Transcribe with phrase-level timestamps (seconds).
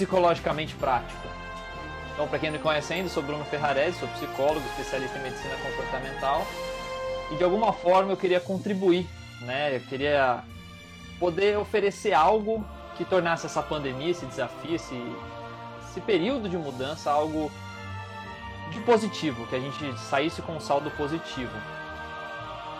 [0.00, 1.28] Psicologicamente Prático.
[2.14, 6.46] Então, para quem não conhece ainda, sou Bruno Ferrarese, sou psicólogo, especialista em medicina comportamental
[7.30, 9.06] e de alguma forma eu queria contribuir,
[9.42, 9.76] né?
[9.76, 10.42] Eu queria
[11.18, 12.64] poder oferecer algo
[12.96, 14.98] que tornasse essa pandemia, esse desafio, esse,
[15.86, 17.52] esse período de mudança algo
[18.70, 21.52] de positivo, que a gente saísse com um saldo positivo.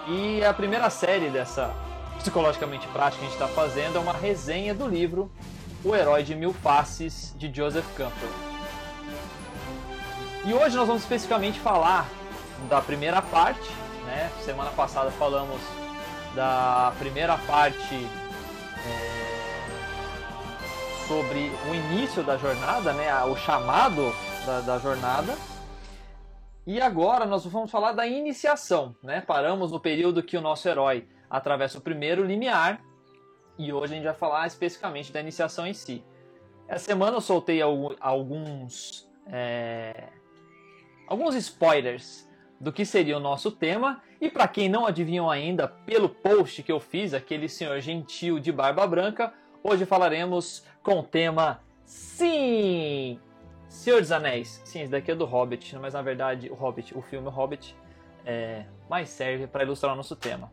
[0.09, 1.71] E a primeira série dessa
[2.19, 5.31] psicologicamente prática que a gente está fazendo é uma resenha do livro
[5.83, 8.29] O Herói de Mil Faces, de Joseph Campbell.
[10.45, 12.07] E hoje nós vamos especificamente falar
[12.69, 13.71] da primeira parte,
[14.05, 14.31] né?
[14.43, 15.61] Semana passada falamos
[16.35, 19.31] da primeira parte é,
[21.09, 23.13] sobre o início da jornada, né?
[23.25, 25.35] O chamado da, da jornada.
[26.67, 29.23] E agora nós vamos falar da iniciação, né?
[29.23, 32.81] Paramos no período que o nosso herói atravessa o primeiro limiar
[33.61, 36.03] e hoje a gente vai falar especificamente da iniciação em si.
[36.67, 40.09] Essa semana eu soltei alguns é,
[41.07, 42.27] alguns spoilers
[42.59, 46.73] do que seria o nosso tema e para quem não adivinhou ainda pelo post que
[46.73, 53.19] eu fiz, aquele senhor gentil de barba branca, hoje falaremos com o tema Sim,
[53.69, 54.63] Senhor dos Anéis.
[54.65, 57.77] Sim, esse daqui é do Hobbit, mas na verdade o Hobbit, o filme Hobbit,
[58.25, 60.51] é, mais serve para ilustrar o nosso tema.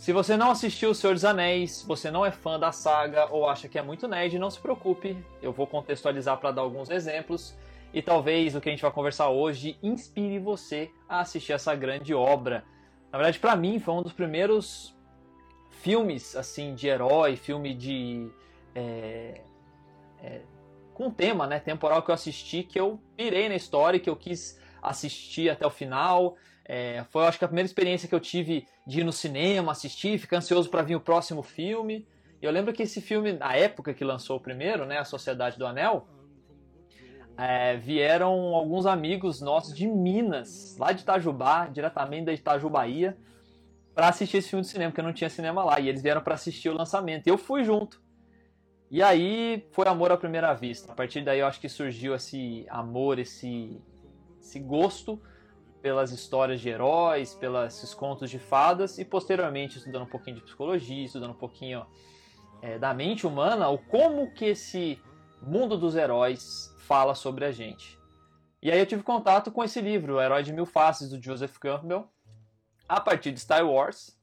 [0.00, 3.46] Se você não assistiu O Senhor dos Anéis, você não é fã da saga ou
[3.46, 7.54] acha que é muito nerd, não se preocupe, eu vou contextualizar para dar alguns exemplos
[7.92, 12.14] e talvez o que a gente vai conversar hoje inspire você a assistir essa grande
[12.14, 12.64] obra.
[13.12, 14.96] Na verdade, para mim foi um dos primeiros
[15.68, 18.26] filmes assim de herói, filme de
[18.74, 19.42] é,
[20.22, 20.40] é,
[20.94, 24.58] com tema, né, temporal que eu assisti, que eu pirei na história, que eu quis
[24.82, 26.38] assistir até o final.
[26.72, 30.20] É, foi, acho que a primeira experiência que eu tive de ir no cinema, assistir,
[30.20, 32.06] ficar ansioso para vir o próximo filme.
[32.40, 35.58] E eu lembro que esse filme, na época que lançou o primeiro, né, A Sociedade
[35.58, 36.06] do Anel,
[37.36, 43.18] é, vieram alguns amigos nossos de Minas, lá de Itajubá, diretamente da Itajubaía,
[43.92, 45.80] para assistir esse filme de cinema, porque não tinha cinema lá.
[45.80, 47.26] E eles vieram para assistir o lançamento.
[47.26, 48.00] E eu fui junto.
[48.88, 50.92] E aí foi amor à primeira vista.
[50.92, 53.82] A partir daí eu acho que surgiu esse amor, esse,
[54.40, 55.20] esse gosto
[55.82, 61.04] pelas histórias de heróis, pelos contos de fadas e posteriormente estudando um pouquinho de psicologia,
[61.04, 61.86] estudando um pouquinho
[62.62, 65.00] é, da mente humana, o como que esse
[65.42, 67.98] mundo dos heróis fala sobre a gente.
[68.62, 71.56] E aí eu tive contato com esse livro, O Herói de Mil Faces, do Joseph
[71.56, 72.06] Campbell,
[72.86, 74.18] a partir de Star Wars.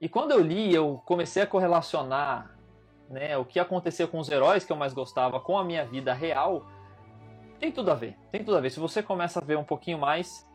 [0.00, 2.58] E quando eu li, eu comecei a correlacionar
[3.08, 6.12] né, o que acontecia com os heróis que eu mais gostava com a minha vida
[6.12, 6.66] real,
[7.60, 8.16] tem tudo a ver.
[8.32, 8.70] Tem tudo a ver.
[8.70, 10.47] Se você começa a ver um pouquinho mais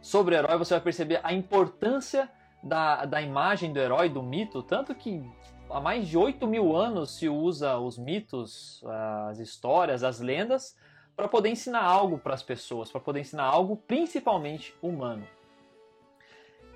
[0.00, 2.30] sobre o herói, você vai perceber a importância
[2.62, 5.22] da, da imagem do herói, do mito, tanto que
[5.70, 8.82] há mais de 8 mil anos se usa os mitos,
[9.28, 10.76] as histórias, as lendas,
[11.16, 15.26] para poder ensinar algo para as pessoas, para poder ensinar algo principalmente humano.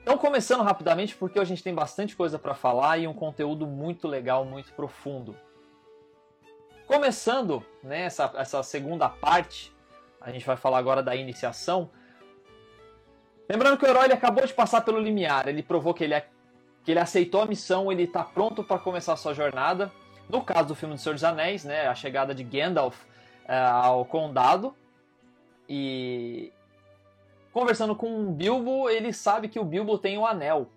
[0.03, 4.07] Então, começando rapidamente, porque a gente tem bastante coisa para falar e um conteúdo muito
[4.07, 5.35] legal, muito profundo.
[6.87, 9.75] Começando né, essa, essa segunda parte,
[10.21, 11.91] a gente vai falar agora da iniciação.
[13.49, 16.21] Lembrando que o herói acabou de passar pelo limiar, ele provou que ele,
[16.83, 19.93] que ele aceitou a missão, ele está pronto para começar sua jornada.
[20.29, 23.05] No caso do filme do Senhor dos Anéis, né, a chegada de Gandalf
[23.47, 24.75] é, ao condado.
[25.69, 26.51] E
[27.53, 30.71] conversando com o Bilbo, ele sabe que o Bilbo tem o anel.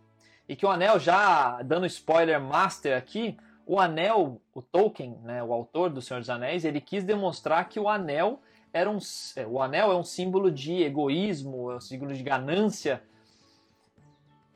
[0.49, 5.53] E que o anel, já dando spoiler master aqui, o anel, o Tolkien, né, o
[5.53, 8.41] autor do Senhor dos Anéis, ele quis demonstrar que o anel
[8.73, 8.97] era um,
[9.35, 13.01] é, o anel é um símbolo de egoísmo, é um símbolo de ganância.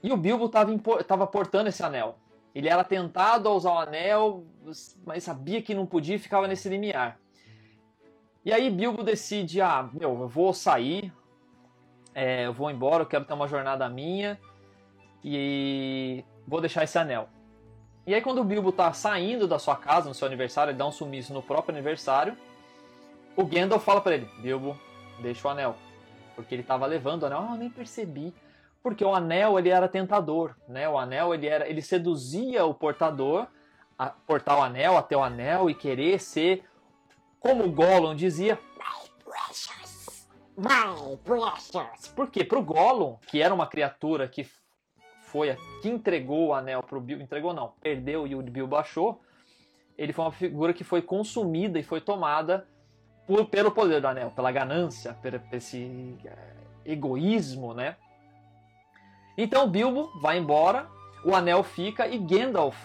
[0.04, 2.18] E o Bilbo estava portando esse anel.
[2.54, 4.46] Ele era tentado a usar o anel,
[5.06, 7.18] mas sabia que não podia e ficava nesse limiar.
[8.44, 11.14] E aí Bilbo decide, ah, meu, eu vou sair,
[12.14, 14.40] é, eu vou embora, eu quero ter uma jornada minha
[15.24, 17.30] e vou deixar esse anel.
[18.06, 20.88] E aí quando o Bilbo tá saindo da sua casa no seu aniversário, ele dá
[20.88, 22.36] um sumiço no próprio aniversário,
[23.36, 24.78] o Gandalf fala para ele, Bilbo,
[25.22, 25.76] deixa o anel.
[26.36, 28.34] Porque ele tava levando o anel, ah, eu nem percebi.
[28.82, 30.90] Porque o anel ele era tentador, né?
[30.90, 33.48] O anel ele era, ele seduzia o portador
[33.98, 36.64] a portar o anel até o anel e querer ser
[37.40, 38.58] como o Gollum dizia,
[40.58, 42.08] My precious.
[42.16, 42.44] Por quê?
[42.44, 44.48] Pro Gollum, que era uma criatura que
[45.22, 49.22] foi a que entregou o anel pro Bilbo, entregou não, perdeu e o Bilbo achou,
[49.98, 52.68] ele foi uma figura que foi consumida e foi tomada
[53.32, 57.96] por, pelo poder do anel, pela ganância, por esse é, egoísmo, né?
[59.38, 60.90] Então Bilbo vai embora,
[61.24, 62.78] o anel fica e Gandalf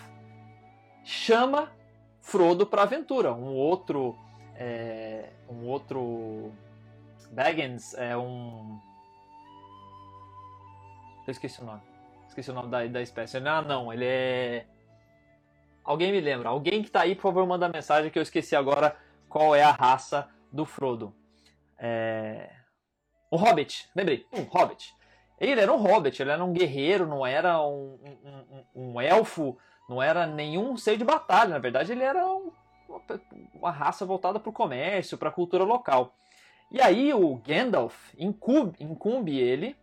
[1.05, 1.73] chama
[2.21, 3.33] Frodo para aventura.
[3.33, 4.17] Um outro,
[4.55, 6.53] é, um outro
[7.33, 8.79] Baggins é um,
[11.27, 11.83] eu esqueci o nome.
[12.29, 13.39] Esqueci o nome da, da espécie.
[13.39, 14.65] Ah, não, ele é
[15.85, 16.51] Alguém me lembra?
[16.51, 18.97] Alguém que tá aí, por favor, manda mensagem que eu esqueci agora
[19.29, 21.14] qual é a raça do Frodo.
[21.79, 22.50] É...
[23.31, 24.94] Um Hobbit, lembrei, um Hobbit.
[25.38, 27.99] Ele era um Hobbit, ele era um guerreiro, não era um,
[28.75, 29.58] um, um elfo,
[29.88, 31.50] não era nenhum ser de batalha.
[31.50, 32.50] Na verdade, ele era um,
[33.55, 36.14] uma raça voltada para o comércio, para a cultura local.
[36.70, 39.76] E aí o Gandalf incumbe, incumbe ele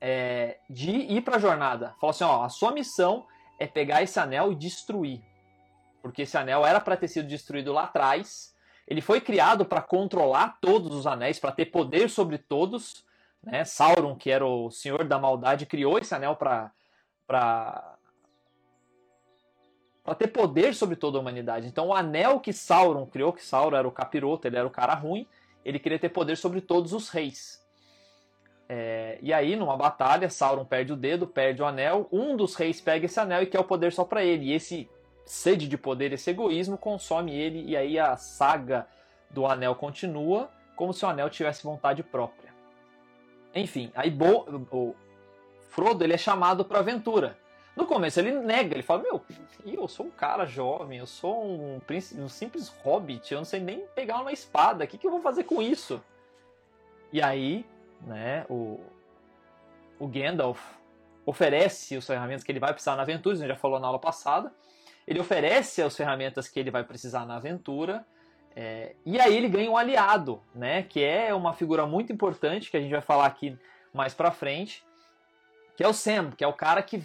[0.00, 1.94] é, de ir para a jornada.
[2.00, 3.26] Fala assim: ó, a sua missão
[3.58, 5.22] é pegar esse anel e destruir.
[6.02, 8.54] Porque esse anel era para ter sido destruído lá atrás.
[8.86, 13.04] Ele foi criado para controlar todos os anéis, para ter poder sobre todos.
[13.42, 13.64] Né?
[13.64, 16.70] Sauron, que era o senhor da maldade, criou esse anel para
[17.26, 17.96] para
[20.14, 21.66] ter poder sobre toda a humanidade.
[21.66, 24.94] Então, o anel que Sauron criou, que Sauron era o capiroto, ele era o cara
[24.94, 25.26] ruim,
[25.64, 27.60] ele queria ter poder sobre todos os reis.
[28.68, 32.08] É, e aí, numa batalha, Sauron perde o dedo, perde o anel.
[32.12, 34.46] Um dos reis pega esse anel e quer o poder só para ele.
[34.46, 34.88] E esse
[35.26, 37.64] sede de poder, esse egoísmo, consome ele.
[37.68, 38.86] E aí a saga
[39.28, 42.54] do anel continua como se o anel tivesse vontade própria.
[43.54, 44.94] Enfim, aí Bo, o
[45.70, 47.36] Frodo ele é chamado para aventura.
[47.74, 49.22] No começo ele nega, ele fala: Meu,
[49.66, 51.80] eu sou um cara jovem, eu sou um,
[52.18, 55.20] um simples hobbit, eu não sei nem pegar uma espada, o que, que eu vou
[55.20, 56.02] fazer com isso?
[57.12, 57.66] E aí
[58.00, 58.80] né, o,
[59.98, 60.60] o Gandalf
[61.24, 63.98] oferece as ferramentas que ele vai precisar na aventura, a gente já falou na aula
[63.98, 64.52] passada.
[65.06, 68.04] Ele oferece as ferramentas que ele vai precisar na aventura.
[68.54, 72.76] É, e aí ele ganha um aliado, né, que é uma figura muito importante que
[72.76, 73.56] a gente vai falar aqui
[73.92, 74.82] mais pra frente,
[75.76, 77.04] que é o Sam, que é o cara que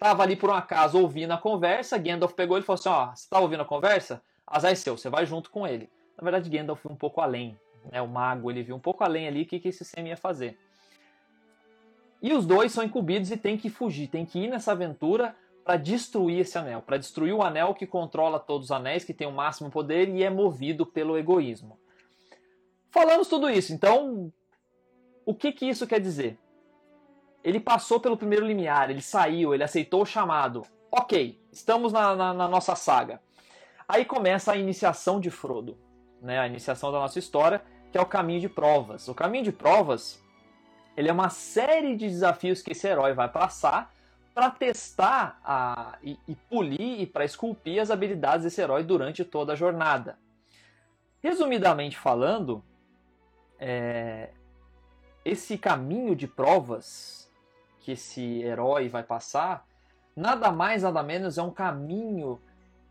[0.00, 1.96] tava ali por um acaso ouvindo a conversa.
[1.96, 4.20] Gandalf pegou ele e falou assim: Ó, você tá ouvindo a conversa?
[4.46, 5.88] Azar é seu, você vai junto com ele.
[6.16, 7.56] Na verdade, Gandalf foi um pouco além
[7.90, 10.16] né, o mago, ele viu um pouco além ali o que, que esse Sam ia
[10.16, 10.58] fazer.
[12.22, 15.34] E os dois são incumbidos e tem que fugir, tem que ir nessa aventura
[15.64, 19.26] para destruir esse anel, para destruir o anel que controla todos os anéis, que tem
[19.26, 21.78] o máximo poder e é movido pelo egoísmo.
[22.90, 24.32] Falamos tudo isso, então
[25.24, 26.38] o que, que isso quer dizer?
[27.42, 30.62] Ele passou pelo primeiro limiar, ele saiu, ele aceitou o chamado.
[30.90, 33.20] Ok, estamos na, na, na nossa saga.
[33.88, 35.78] Aí começa a iniciação de Frodo
[36.20, 39.08] né, a iniciação da nossa história, que é o caminho de provas.
[39.08, 40.22] O caminho de provas
[40.96, 43.92] ele é uma série de desafios que esse herói vai passar
[44.34, 49.52] para testar a, e, e polir e para esculpir as habilidades desse herói durante toda
[49.52, 50.18] a jornada.
[51.22, 52.64] Resumidamente falando,
[53.58, 54.30] é,
[55.24, 57.30] esse caminho de provas
[57.80, 59.66] que esse herói vai passar,
[60.16, 62.40] nada mais nada menos é um caminho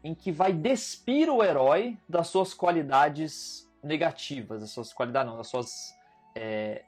[0.04, 5.48] em que vai despir o herói das suas qualidades negativas, das suas qualidades não, das
[5.48, 5.96] suas
[6.36, 6.84] é,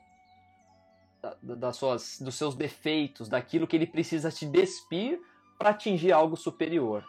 [1.41, 5.21] das suas dos seus defeitos, daquilo que ele precisa te despir
[5.57, 7.05] para atingir algo superior.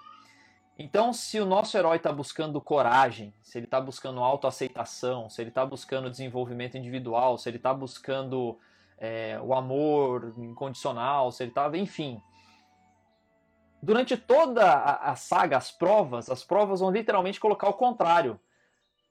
[0.78, 5.50] Então, se o nosso herói está buscando coragem, se ele está buscando autoaceitação, se ele
[5.50, 8.58] está buscando desenvolvimento individual, se ele está buscando
[8.98, 12.20] é, o amor incondicional, se ele está, enfim,
[13.82, 18.40] durante toda a, saga, as provas, as provas vão literalmente colocar o contrário.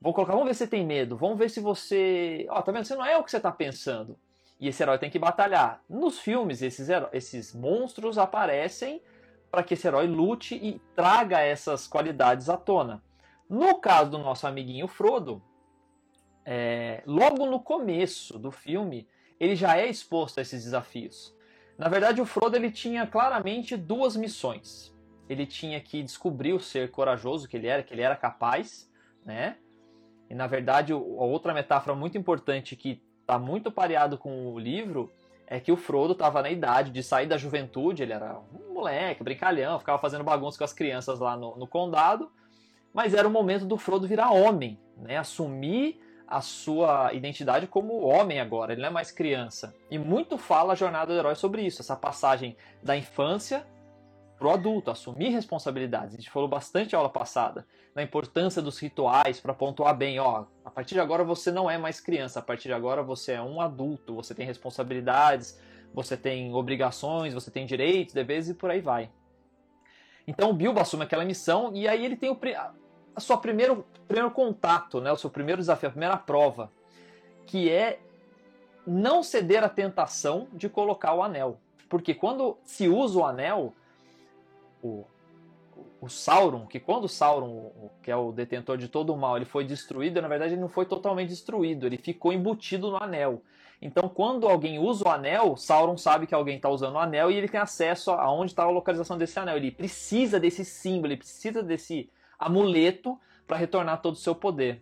[0.00, 2.46] Vão colocar, vamos ver se você tem medo, vamos ver se você.
[2.50, 2.84] Ó, tá vendo?
[2.84, 4.18] Você não é o que você tá pensando.
[4.62, 5.82] E esse herói tem que batalhar.
[5.90, 9.02] Nos filmes, esses, esses monstros aparecem
[9.50, 13.02] para que esse herói lute e traga essas qualidades à tona.
[13.50, 15.42] No caso do nosso amiguinho Frodo,
[16.44, 19.08] é, logo no começo do filme,
[19.40, 21.36] ele já é exposto a esses desafios.
[21.76, 24.94] Na verdade, o Frodo ele tinha claramente duas missões.
[25.28, 28.88] Ele tinha que descobrir o ser corajoso que ele era, que ele era capaz,
[29.24, 29.56] né?
[30.30, 35.10] E na verdade, a outra metáfora muito importante que está muito pareado com o livro
[35.46, 39.22] é que o Frodo estava na idade de sair da juventude, ele era um moleque,
[39.22, 42.30] brincalhão, ficava fazendo bagunça com as crianças lá no, no condado,
[42.92, 45.18] mas era o momento do Frodo virar homem, né?
[45.18, 49.74] Assumir a sua identidade como homem agora, ele não é mais criança.
[49.90, 53.66] E muito fala a jornada do herói sobre isso, essa passagem da infância
[54.42, 56.14] pro adulto, assumir responsabilidades.
[56.14, 60.46] A gente falou bastante a aula passada na importância dos rituais para pontuar bem, ó,
[60.64, 63.40] a partir de agora você não é mais criança, a partir de agora você é
[63.40, 65.60] um adulto, você tem responsabilidades,
[65.94, 69.12] você tem obrigações, você tem direitos, deveres e por aí vai.
[70.26, 72.38] Então o Bilbo assume aquela missão e aí ele tem o,
[73.14, 76.68] a sua primeiro, primeiro contato, né, o seu primeiro desafio, a primeira prova,
[77.46, 78.00] que é
[78.84, 81.60] não ceder à tentação de colocar o anel.
[81.88, 83.72] Porque quando se usa o anel,
[84.82, 85.04] o,
[86.00, 89.44] o Sauron, que quando o Sauron, que é o detentor de todo o mal, ele
[89.44, 93.42] foi destruído, na verdade ele não foi totalmente destruído, ele ficou embutido no anel.
[93.80, 97.34] Então, quando alguém usa o anel, Sauron sabe que alguém está usando o anel e
[97.34, 99.56] ele tem acesso a onde está a localização desse anel.
[99.56, 102.08] Ele precisa desse símbolo, ele precisa desse
[102.38, 104.80] amuleto para retornar todo o seu poder.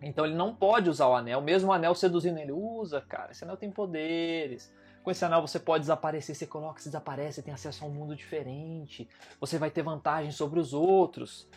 [0.00, 2.52] Então ele não pode usar o anel, mesmo o anel seduzindo ele.
[2.52, 4.72] Usa, cara, esse anel tem poderes.
[5.02, 8.14] Com esse anel você pode desaparecer, você coloca, você desaparece, tem acesso a um mundo
[8.14, 9.08] diferente.
[9.40, 11.48] Você vai ter vantagem sobre os outros.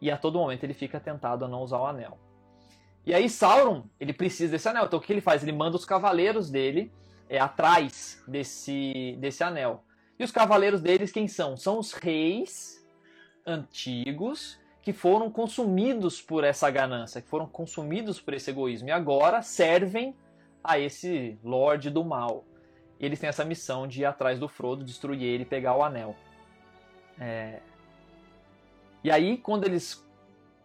[0.00, 2.18] E a todo momento ele fica tentado a não usar o anel.
[3.04, 4.84] E aí Sauron, ele precisa desse anel.
[4.84, 5.42] Então o que ele faz?
[5.42, 6.92] Ele manda os cavaleiros dele
[7.28, 9.84] é, atrás desse, desse anel.
[10.18, 11.56] E os cavaleiros deles quem são?
[11.56, 12.86] São os reis
[13.44, 19.42] antigos que foram consumidos por essa ganância, que foram consumidos por esse egoísmo e agora
[19.42, 20.14] servem
[20.62, 22.44] a esse Lorde do Mal
[23.00, 26.14] eles têm essa missão de ir atrás do Frodo, destruir ele e pegar o anel.
[27.18, 27.60] É...
[29.02, 30.04] E aí, quando eles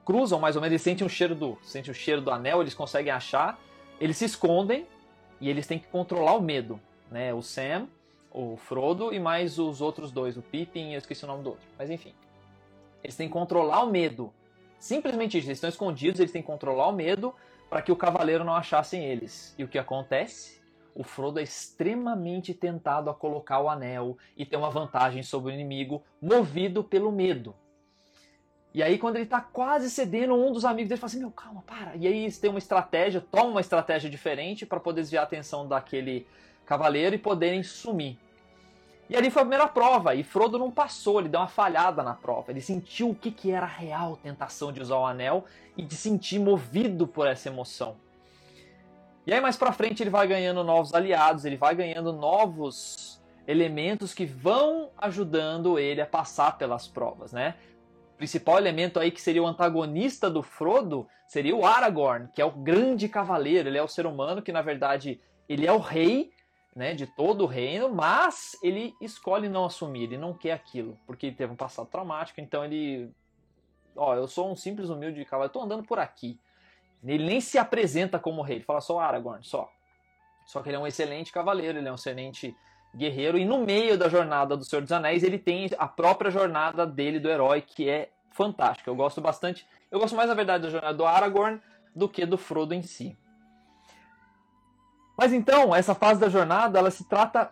[0.04, 2.74] cruzam, mais ou menos, eles sentem o cheiro do, sentem o cheiro do anel, eles
[2.74, 3.60] conseguem achar,
[4.00, 4.86] eles se escondem
[5.40, 6.80] e eles têm que controlar o medo.
[7.10, 7.34] Né?
[7.34, 7.88] O Sam,
[8.32, 11.52] o Frodo e mais os outros dois, o Pippin e eu esqueci o nome do
[11.52, 11.66] outro.
[11.78, 12.14] Mas enfim.
[13.02, 14.34] Eles têm que controlar o medo.
[14.78, 17.34] Simplesmente isso, eles estão escondidos, eles têm que controlar o medo
[17.70, 19.56] para que o cavaleiro não achasse eles.
[19.58, 20.62] E o que acontece?
[20.96, 25.54] O Frodo é extremamente tentado a colocar o anel e ter uma vantagem sobre o
[25.54, 27.54] inimigo, movido pelo medo.
[28.74, 31.62] E aí, quando ele está quase cedendo, um dos amigos dele fala assim: Meu, calma,
[31.68, 31.96] para.
[31.98, 35.68] E aí, eles têm uma estratégia, tomam uma estratégia diferente para poder desviar a atenção
[35.68, 36.26] daquele
[36.66, 38.18] cavaleiro e poderem sumir.
[39.10, 42.16] E ali foi a primeira prova, e Frodo não passou, ele deu uma falhada na
[42.16, 42.52] prova.
[42.52, 45.46] Ele sentiu o que, que era a real tentação de usar o anel
[45.78, 47.98] e de sentir movido por essa emoção.
[49.26, 54.14] E aí mais para frente ele vai ganhando novos aliados, ele vai ganhando novos elementos
[54.14, 57.56] que vão ajudando ele a passar pelas provas, né?
[58.14, 62.46] O principal elemento aí que seria o antagonista do Frodo seria o Aragorn, que é
[62.46, 66.32] o grande cavaleiro, ele é o ser humano que na verdade ele é o rei,
[66.76, 71.28] né, de todo o reino, mas ele escolhe não assumir, ele não quer aquilo, porque
[71.28, 73.10] ele teve um passado traumático, então ele
[73.96, 76.40] ó, eu sou um simples humilde cavaleiro, tô andando por aqui.
[77.06, 79.70] Ele nem se apresenta como rei, ele fala só Aragorn, só.
[80.46, 82.56] Só que ele é um excelente cavaleiro, ele é um excelente
[82.96, 86.86] guerreiro, e no meio da jornada do Senhor dos Anéis, ele tem a própria jornada
[86.86, 88.90] dele, do herói, que é fantástica.
[88.90, 89.68] Eu gosto bastante.
[89.92, 91.62] Eu gosto mais, na verdade, da jornada do Aragorn
[91.96, 93.18] do que do Frodo em si.
[95.18, 97.50] Mas então, essa fase da jornada, ela se trata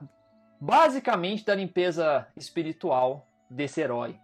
[0.60, 4.19] basicamente da limpeza espiritual desse herói.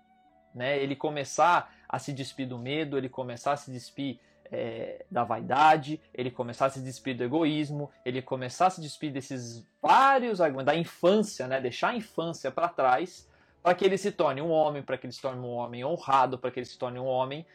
[0.53, 0.77] Né?
[0.77, 4.19] Ele começar a se despir do medo, ele começar a se despir
[4.51, 9.11] é, da vaidade, ele começar a se despir do egoísmo, ele começar a se despir
[9.11, 11.61] desses vários argumentos, da infância, né?
[11.61, 13.29] deixar a infância para trás,
[13.61, 16.37] para que ele se torne um homem, para que ele se torne um homem honrado,
[16.37, 17.45] para que ele se torne um homem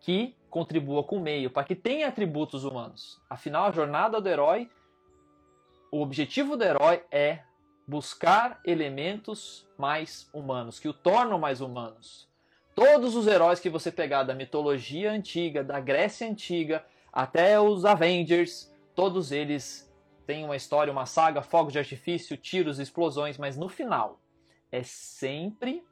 [0.00, 3.20] que contribua com o meio, para que tenha atributos humanos.
[3.30, 4.68] Afinal, a jornada do herói,
[5.90, 7.40] o objetivo do herói é
[7.86, 12.28] buscar elementos mais humanos, que o tornam mais humanos.
[12.84, 18.74] Todos os heróis que você pegar da mitologia antiga, da Grécia antiga, até os Avengers,
[18.92, 19.88] todos eles
[20.26, 24.20] têm uma história, uma saga, fogos de artifício, tiros, explosões, mas no final
[24.72, 25.84] é sempre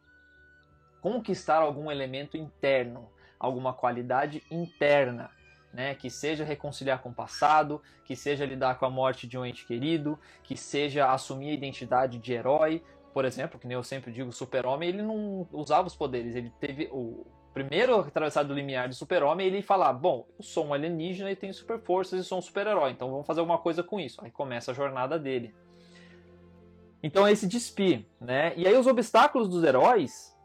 [1.01, 5.31] conquistar algum elemento interno, alguma qualidade interna,
[5.73, 5.95] né?
[5.95, 9.65] Que seja reconciliar com o passado, que seja lidar com a morte de um ente
[9.65, 12.83] querido, que seja assumir a identidade de herói,
[13.13, 16.35] por exemplo, que nem eu sempre digo, Super-Homem, ele não usava os poderes.
[16.35, 20.75] Ele teve o primeiro atravessado do limiar de Super-Homem, ele fala: "Bom, eu sou um
[20.75, 23.99] alienígena e tenho super forças e sou um super-herói, então vamos fazer alguma coisa com
[23.99, 24.25] isso".
[24.25, 25.55] Aí começa a jornada dele.
[27.03, 28.53] Então é esse despir, né?
[28.57, 30.37] E aí os obstáculos dos heróis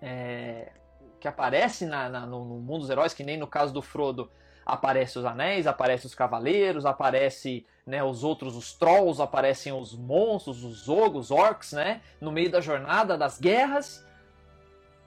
[0.00, 0.72] é,
[1.18, 4.30] que aparecem na, na, no, no mundo dos heróis, que nem no caso do Frodo,
[4.66, 10.64] aparece os anéis, aparece os cavaleiros, aparece né, os outros, os trolls, aparecem os monstros,
[10.64, 14.04] os ogros, os orcs, né, no meio da jornada das guerras.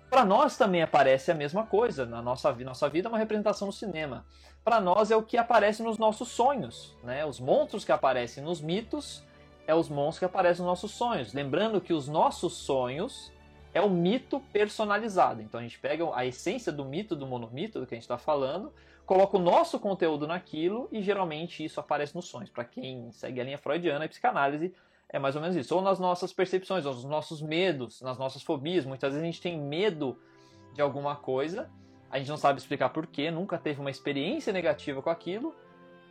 [0.10, 2.06] Para nós também aparece a mesma coisa.
[2.06, 4.26] Na nossa, nossa vida é uma representação no cinema.
[4.64, 6.96] Para nós é o que aparece nos nossos sonhos.
[7.04, 7.26] Né?
[7.26, 9.24] Os monstros que aparecem nos mitos
[9.68, 11.34] é os monstros que aparecem nos nossos sonhos.
[11.34, 13.32] Lembrando que os nossos sonhos
[13.74, 15.42] é o mito personalizado.
[15.42, 18.18] Então a gente pega a essência do mito, do monomito, do que a gente está
[18.18, 18.74] falando,
[19.10, 22.52] coloca o nosso conteúdo naquilo e geralmente isso aparece nos sonhos.
[22.52, 24.72] Para quem segue a linha freudiana e psicanálise,
[25.12, 25.76] é mais ou menos isso.
[25.76, 28.86] Ou nas nossas percepções, nos nossos medos, nas nossas fobias.
[28.86, 30.16] Muitas vezes a gente tem medo
[30.76, 31.72] de alguma coisa,
[32.12, 35.56] a gente não sabe explicar porquê, nunca teve uma experiência negativa com aquilo,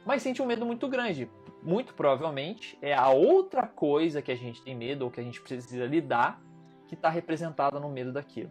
[0.04, 1.30] mas sente um medo muito grande.
[1.62, 5.40] Muito provavelmente é a outra coisa que a gente tem medo ou que a gente
[5.40, 6.42] precisa lidar
[6.88, 8.50] que está representada no medo daquilo.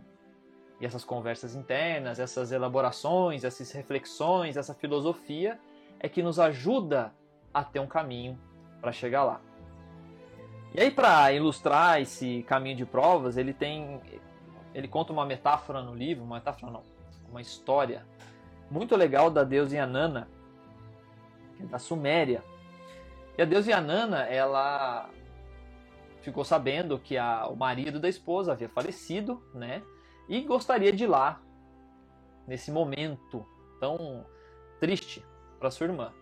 [0.80, 5.60] E essas conversas internas, essas elaborações, essas reflexões, essa filosofia
[6.00, 7.14] é que nos ajuda
[7.54, 8.40] a ter um caminho
[8.80, 9.42] para chegar lá.
[10.74, 14.00] E aí para ilustrar esse caminho de provas, ele tem
[14.74, 16.84] ele conta uma metáfora no livro, uma metáfora não,
[17.30, 18.06] uma história
[18.70, 20.28] muito legal da deusa Yanana,
[21.60, 22.44] é da Suméria.
[23.38, 25.10] E a deusa Yanana, ela
[26.22, 29.82] ficou sabendo que a, o marido da esposa havia falecido, né?
[30.28, 31.42] E gostaria de ir lá
[32.48, 33.46] nesse momento
[33.80, 34.26] tão
[34.80, 35.26] triste
[35.60, 36.14] para sua irmã.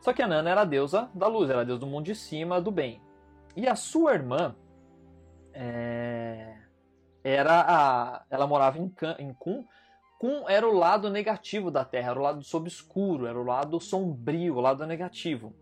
[0.00, 2.14] Só que a Nana era a deusa da luz, era a deusa do mundo de
[2.14, 3.00] cima, do bem.
[3.56, 4.54] E a sua irmã
[5.52, 6.56] é,
[7.22, 9.64] era a, ela morava em, em Kun.
[10.18, 14.56] Kun era o lado negativo da Terra, era o lado obscuro, era o lado sombrio,
[14.56, 15.54] o lado negativo.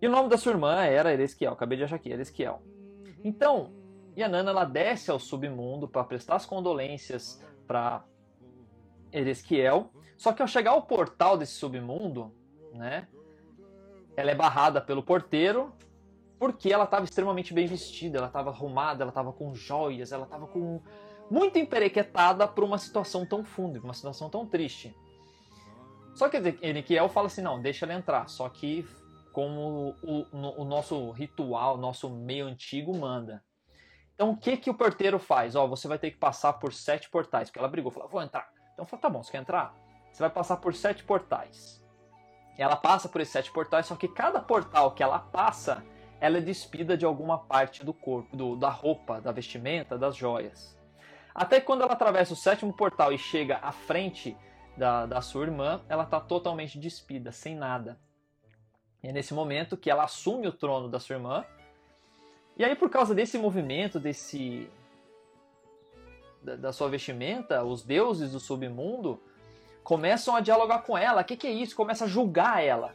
[0.00, 2.62] E o nome da sua irmã era Eresquiel, acabei de achar aqui, Eresquiel.
[3.24, 3.72] Então,
[4.16, 8.04] Yanana ela desce ao submundo para prestar as condolências para
[9.12, 9.90] Eresquiel.
[10.16, 12.32] Só que ao chegar ao portal desse submundo,
[12.72, 13.08] né,
[14.16, 15.72] ela é barrada pelo porteiro
[16.38, 20.46] porque ela estava extremamente bem vestida, ela estava arrumada, ela estava com joias, ela estava
[20.46, 20.80] com
[21.30, 24.94] muito emperequetada para uma situação tão funda, uma situação tão triste.
[26.14, 28.28] Só que Ezequiel fala assim, não, deixa ela entrar.
[28.28, 28.86] Só que
[29.32, 33.42] como o, o, o nosso ritual, nosso meio antigo manda.
[34.14, 35.56] Então o que que o porteiro faz?
[35.56, 38.48] Ó, você vai ter que passar por sete portais, porque ela brigou, falou, vou entrar.
[38.72, 39.74] Então fala, tá bom, você quer entrar?
[40.12, 41.82] Você vai passar por sete portais.
[42.56, 45.84] Ela passa por esses sete portais, só que cada portal que ela passa,
[46.20, 50.78] ela é despida de alguma parte do corpo, do, da roupa, da vestimenta, das joias.
[51.34, 54.36] Até quando ela atravessa o sétimo portal e chega à frente
[54.76, 57.98] da, da sua irmã, ela está totalmente despida, sem nada.
[59.02, 61.44] E é nesse momento que ela assume o trono da sua irmã.
[62.56, 64.68] E aí, por causa desse movimento, desse
[66.42, 69.20] da, da sua vestimenta, os deuses do submundo
[69.82, 71.22] começam a dialogar com ela.
[71.22, 71.74] O que, que é isso?
[71.74, 72.94] Começa a julgar ela.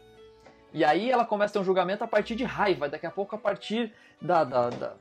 [0.71, 3.35] E aí ela começa a ter um julgamento a partir de raiva, daqui a pouco
[3.35, 3.91] a partir
[4.21, 4.93] da, da, da,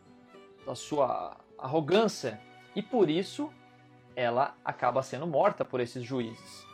[0.66, 2.40] da sua arrogância.
[2.74, 3.52] E por isso
[4.16, 6.66] ela acaba sendo morta por esses juízes.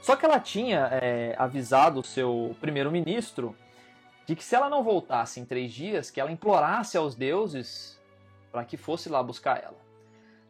[0.00, 3.54] Só que ela tinha é, avisado o seu primeiro-ministro
[4.28, 7.98] de que se ela não voltasse em três dias, que ela implorasse aos deuses
[8.52, 9.78] para que fosse lá buscar ela.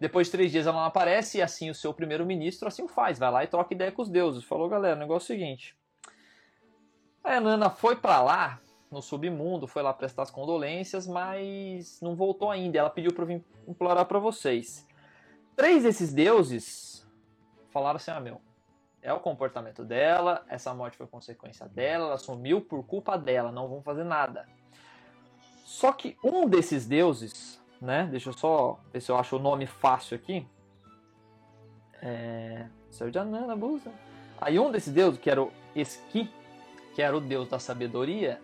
[0.00, 3.20] Depois de três dias ela não aparece e assim o seu primeiro-ministro assim o faz,
[3.20, 4.42] vai lá e troca ideia com os deuses.
[4.42, 5.76] Falou, galera, o negócio é o seguinte.
[7.22, 8.60] A Nana foi para lá,
[8.90, 12.78] no submundo, foi lá prestar as condolências, mas não voltou ainda.
[12.80, 14.88] Ela pediu para vir implorar para vocês.
[15.54, 17.06] Três desses deuses
[17.70, 18.40] falaram assim: ah, meu,
[19.08, 23.68] é o comportamento dela, essa morte foi consequência dela, ela sumiu por culpa dela, não
[23.68, 24.46] vão fazer nada.
[25.64, 28.08] Só que um desses deuses né?
[28.10, 30.46] Deixa eu só ver se eu acho o nome fácil aqui.
[32.02, 32.68] É...
[32.90, 33.54] Serjanana.
[34.40, 36.30] Aí um desses deuses, que era o Esqui,
[36.94, 38.40] que era o deus da sabedoria,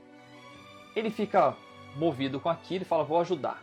[0.94, 1.56] ele fica
[1.96, 3.62] movido com aquilo e fala: Vou ajudar.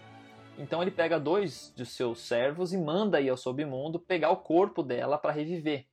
[0.58, 4.84] Então ele pega dois de seus servos e manda ir ao submundo pegar o corpo
[4.84, 5.86] dela para reviver.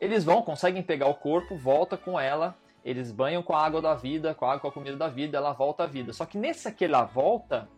[0.00, 3.94] Eles vão, conseguem pegar o corpo, volta com ela, eles banham com a água da
[3.94, 6.12] vida, com a água com a comida da vida, ela volta à vida.
[6.12, 7.68] Só que nesse que ela volta,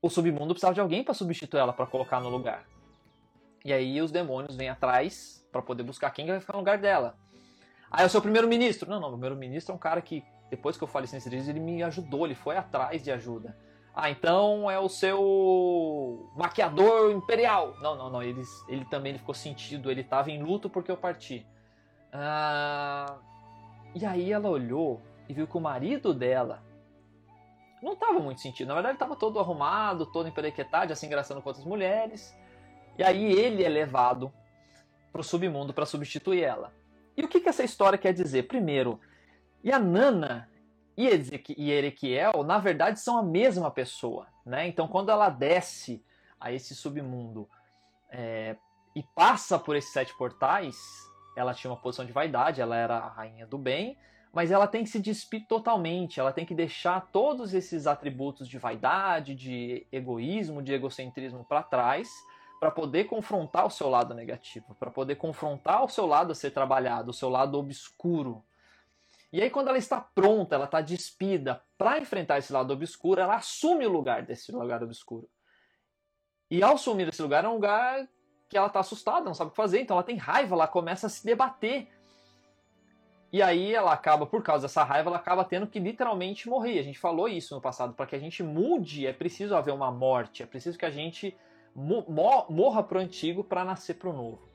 [0.00, 2.64] o submundo precisava de alguém para substituir ela, para colocar no lugar.
[3.64, 7.16] E aí os demônios vêm atrás para poder buscar quem vai ficar no lugar dela.
[7.90, 8.90] Aí é o seu primeiro-ministro.
[8.90, 11.82] Não, não, o primeiro-ministro é um cara que, depois que eu nesse vídeo, ele me
[11.84, 13.56] ajudou, ele foi atrás de ajuda.
[13.94, 17.76] Ah, então é o seu maquiador imperial.
[17.80, 20.96] Não, não, não, ele, ele também ele ficou sentido, ele estava em luto porque eu
[20.96, 21.46] parti.
[22.12, 23.18] Ah,
[23.94, 26.62] e aí ela olhou e viu que o marido dela
[27.82, 28.68] não estava muito sentido.
[28.68, 32.34] Na verdade, ele estava todo arrumado, todo emperequetado, assim, engraçando com outras mulheres.
[32.96, 34.32] E aí ele é levado
[35.10, 36.72] para o submundo para substituir ela.
[37.16, 38.44] E o que, que essa história quer dizer?
[38.44, 38.98] Primeiro,
[39.64, 40.48] Yanana
[40.96, 44.26] e Erequiel, na verdade, são a mesma pessoa.
[44.44, 44.66] Né?
[44.66, 46.04] Então, quando ela desce
[46.40, 47.48] a esse submundo
[48.10, 48.56] é,
[48.94, 50.76] e passa por esses sete portais,
[51.36, 53.96] ela tinha uma posição de vaidade, ela era a rainha do bem,
[54.32, 58.58] mas ela tem que se despir totalmente, ela tem que deixar todos esses atributos de
[58.58, 62.08] vaidade, de egoísmo, de egocentrismo para trás,
[62.58, 66.50] para poder confrontar o seu lado negativo, para poder confrontar o seu lado a ser
[66.50, 68.42] trabalhado, o seu lado obscuro.
[69.32, 73.36] E aí, quando ela está pronta, ela está despida para enfrentar esse lado obscuro, ela
[73.36, 75.28] assume o lugar desse lugar obscuro.
[76.50, 78.06] E ao assumir esse lugar, é um lugar
[78.50, 81.06] que ela está assustada, não sabe o que fazer, então ela tem raiva, ela começa
[81.06, 81.88] a se debater
[83.32, 86.78] E aí ela acaba, por causa dessa raiva, ela acaba tendo que literalmente morrer.
[86.78, 87.94] A gente falou isso no passado.
[87.94, 90.42] Para que a gente mude, é preciso haver uma morte.
[90.42, 91.34] É preciso que a gente
[91.74, 94.46] morra pro antigo para nascer pro novo.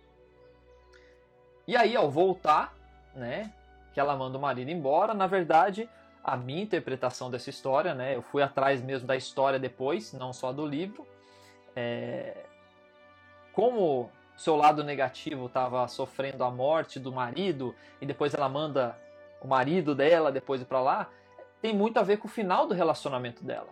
[1.67, 2.75] E aí, ao voltar,
[3.15, 3.51] né,
[3.97, 5.89] que ela manda o marido embora, na verdade,
[6.23, 10.53] a minha interpretação dessa história, né, eu fui atrás mesmo da história depois, não só
[10.53, 11.03] do livro.
[11.75, 12.45] É...
[13.51, 18.95] Como seu lado negativo estava sofrendo a morte do marido e depois ela manda
[19.41, 21.09] o marido dela depois ir para lá,
[21.59, 23.69] tem muito a ver com o final do relacionamento dela.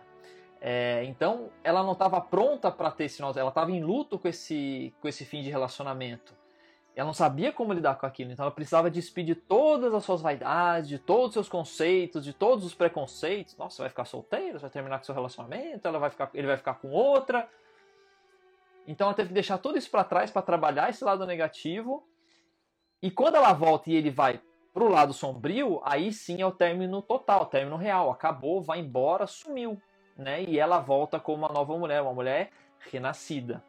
[0.60, 4.92] É, então ela não estava pronta para ter esse ela estava em luto com esse,
[5.00, 6.34] com esse fim de relacionamento.
[6.96, 10.88] Ela não sabia como lidar com aquilo, então ela precisava despedir todas as suas vaidades,
[10.88, 13.54] de todos os seus conceitos, de todos os preconceitos.
[13.58, 16.72] Nossa, vai ficar solteira, vai terminar com seu relacionamento, ela vai ficar, ele vai ficar
[16.76, 17.46] com outra.
[18.86, 22.02] Então ela teve que deixar tudo isso para trás para trabalhar esse lado negativo.
[23.02, 24.40] E quando ela volta e ele vai
[24.72, 28.10] pro lado sombrio, aí sim é o término total, o término real.
[28.10, 29.78] Acabou, vai embora, sumiu.
[30.16, 30.44] Né?
[30.44, 32.52] E ela volta como uma nova mulher, uma mulher
[32.90, 33.62] renascida.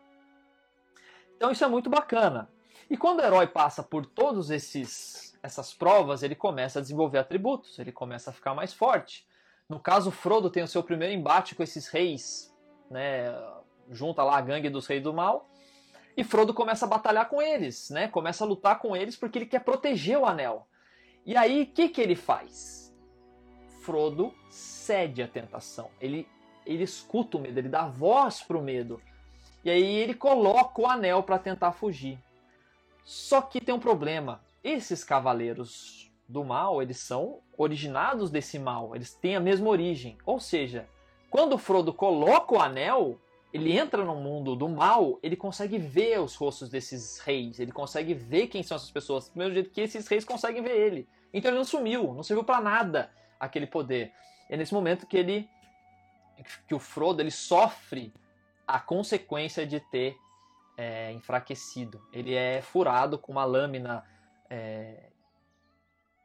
[1.35, 2.49] Então isso é muito bacana.
[2.89, 7.77] E quando o herói passa por todos esses essas provas, ele começa a desenvolver atributos,
[7.79, 9.25] ele começa a ficar mais forte.
[9.69, 12.53] No caso, Frodo tem o seu primeiro embate com esses reis,
[12.89, 13.33] né?
[13.91, 15.47] junta lá a gangue dos reis do mal.
[16.15, 18.07] E Frodo começa a batalhar com eles, né?
[18.07, 20.67] Começa a lutar com eles porque ele quer proteger o anel.
[21.25, 22.95] E aí, o que, que ele faz?
[23.81, 25.89] Frodo cede à tentação.
[26.01, 26.27] Ele,
[26.65, 29.01] ele escuta o medo, ele dá voz pro medo.
[29.63, 32.17] E aí ele coloca o anel para tentar fugir.
[33.07, 34.41] Só que tem um problema.
[34.61, 38.93] Esses cavaleiros do mal, eles são originados desse mal.
[38.93, 40.17] Eles têm a mesma origem.
[40.25, 40.89] Ou seja,
[41.29, 43.17] quando Frodo coloca o anel,
[43.53, 48.13] ele entra no mundo do mal, ele consegue ver os rostos desses reis, ele consegue
[48.13, 51.07] ver quem são essas pessoas, do mesmo jeito que esses reis conseguem ver ele.
[51.33, 54.11] Então ele não sumiu, não serviu para nada aquele poder.
[54.49, 55.49] É nesse momento que ele
[56.67, 58.13] que o Frodo ele sofre
[58.67, 60.17] a consequência de ter
[60.77, 62.01] é, enfraquecido.
[62.13, 64.05] Ele é furado com uma lâmina
[64.49, 65.09] é,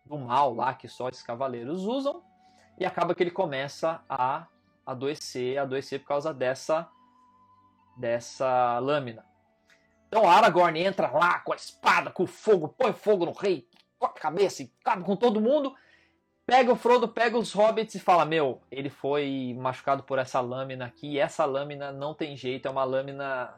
[0.04, 2.22] do mal lá que só esses cavaleiros usam
[2.78, 4.46] e acaba que ele começa a
[4.84, 6.88] adoecer, adoecer por causa dessa
[7.96, 9.24] dessa lâmina.
[10.08, 13.66] Então Aragorn entra lá com a espada, com o fogo, põe fogo no rei,
[13.98, 15.74] corta a cabeça e acaba com todo mundo.
[16.44, 20.86] Pega o Frodo, pega os hobbits e fala: Meu, ele foi machucado por essa lâmina
[20.86, 23.54] aqui, e essa lâmina não tem jeito, é uma lâmina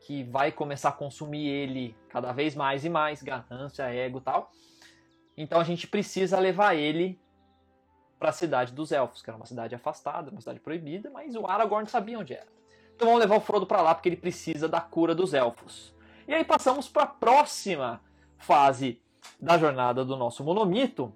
[0.00, 4.50] que vai começar a consumir ele cada vez mais e mais, ganância, ego tal.
[5.36, 7.20] Então a gente precisa levar ele
[8.18, 11.46] para a cidade dos elfos, que era uma cidade afastada, uma cidade proibida, mas o
[11.46, 12.48] Aragorn sabia onde era.
[12.94, 15.94] Então vamos levar o Frodo para lá porque ele precisa da cura dos elfos.
[16.28, 18.00] E aí passamos para a próxima
[18.36, 19.00] fase
[19.40, 21.14] da jornada do nosso monomito,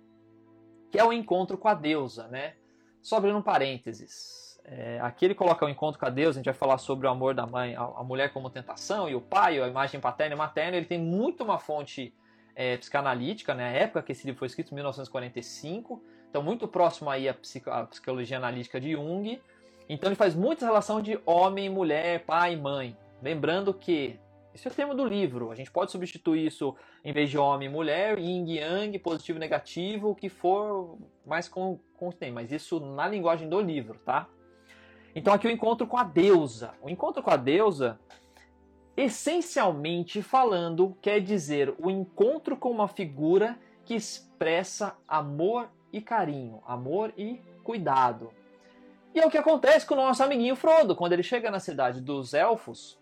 [0.90, 2.54] que é o encontro com a deusa, né?
[3.02, 4.43] Só abrindo um parênteses.
[4.64, 7.10] É, aqui ele coloca o encontro com a deusa, a gente vai falar sobre o
[7.10, 10.38] amor da mãe, a, a mulher como tentação, e o pai, a imagem paterna e
[10.38, 10.76] materna.
[10.76, 12.14] Ele tem muito uma fonte
[12.56, 13.78] é, psicanalítica, né?
[13.82, 16.02] Época que esse livro foi escrito, 1945.
[16.30, 19.40] Então, muito próximo aí à, à psicologia analítica de Jung.
[19.88, 22.96] Então ele faz muita relação de homem, mulher, pai e mãe.
[23.22, 24.18] Lembrando que
[24.54, 25.50] esse é o tema do livro.
[25.50, 26.74] A gente pode substituir isso
[27.04, 30.96] em vez de homem e mulher, yin yang, positivo e negativo, o que for
[31.26, 34.28] mais com, com tem, mas isso na linguagem do livro, tá?
[35.14, 36.74] Então aqui o encontro com a deusa.
[36.82, 37.98] O encontro com a deusa,
[38.96, 47.12] essencialmente falando, quer dizer o encontro com uma figura que expressa amor e carinho, amor
[47.16, 48.32] e cuidado.
[49.14, 50.96] E é o que acontece com o nosso amiguinho Frodo.
[50.96, 52.98] Quando ele chega na cidade dos elfos,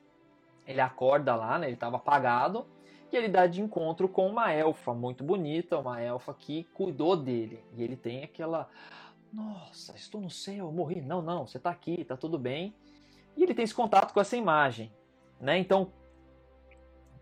[0.67, 1.67] ele acorda lá, né?
[1.67, 2.67] Ele estava apagado.
[3.11, 7.65] E ele dá de encontro com uma elfa muito bonita, uma elfa que cuidou dele.
[7.75, 8.69] E ele tem aquela.
[9.33, 11.01] Nossa, estou no céu, morri.
[11.01, 12.75] Não, não, você está aqui, está tudo bem.
[13.37, 14.93] E ele tem esse contato com essa imagem.
[15.41, 15.59] Né?
[15.59, 15.91] Então,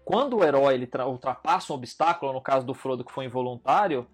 [0.05, 4.09] quando o herói ele ultrapassa um obstáculo, no caso do Frodo que foi involuntário,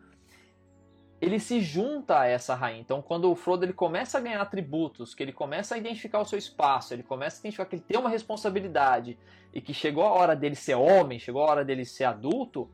[1.21, 2.83] ele se junta a essa rainha.
[2.83, 6.27] Então, quando o Frodo ele começa a ganhar atributos, que ele começa a identificar o
[6.27, 9.19] seu espaço, ele começa a identificar que ele tem uma responsabilidade
[9.55, 12.71] e que chegou a hora dele ser homem, chegou a hora dele ser adulto,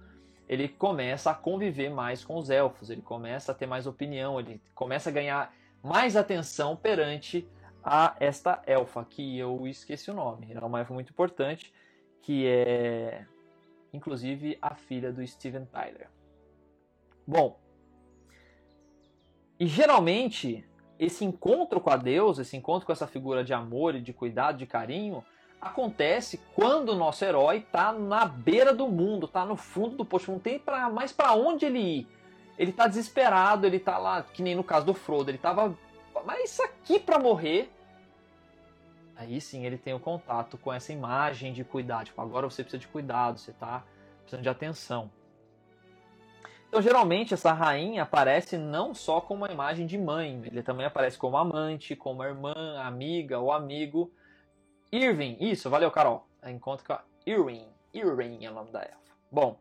[0.52, 4.60] ele começa a conviver mais com os elfos, ele começa a ter mais opinião, ele
[4.74, 5.50] começa a ganhar
[5.82, 7.48] mais atenção perante
[7.82, 10.48] a esta elfa, que eu esqueci o nome.
[10.50, 11.72] Ela é uma elfa muito importante,
[12.20, 13.24] que é
[13.94, 16.10] inclusive a filha do Steven Tyler.
[17.26, 17.58] Bom,
[19.58, 24.02] e geralmente, esse encontro com a deusa, esse encontro com essa figura de amor e
[24.02, 25.24] de cuidado, de carinho,
[25.62, 30.32] acontece quando o nosso herói está na beira do mundo, está no fundo do poço,
[30.32, 32.08] não tem pra, mais para onde ele ir.
[32.58, 35.78] ele tá desesperado, ele tá lá, que nem no caso do Frodo, ele tava,
[36.26, 37.70] mas aqui para morrer.
[39.14, 42.06] Aí sim ele tem o contato com essa imagem de cuidado.
[42.06, 43.84] Tipo, agora você precisa de cuidado, você tá
[44.22, 45.10] precisando de atenção.
[46.68, 51.18] Então, geralmente, essa rainha aparece não só como uma imagem de mãe, ele também aparece
[51.18, 54.10] como amante, como irmã, amiga ou amigo.
[54.92, 56.26] Irving, isso, valeu, Carol.
[56.46, 57.66] Encontro com a Irving.
[57.94, 58.98] Irving é o nome da elfa.
[59.30, 59.58] Bom,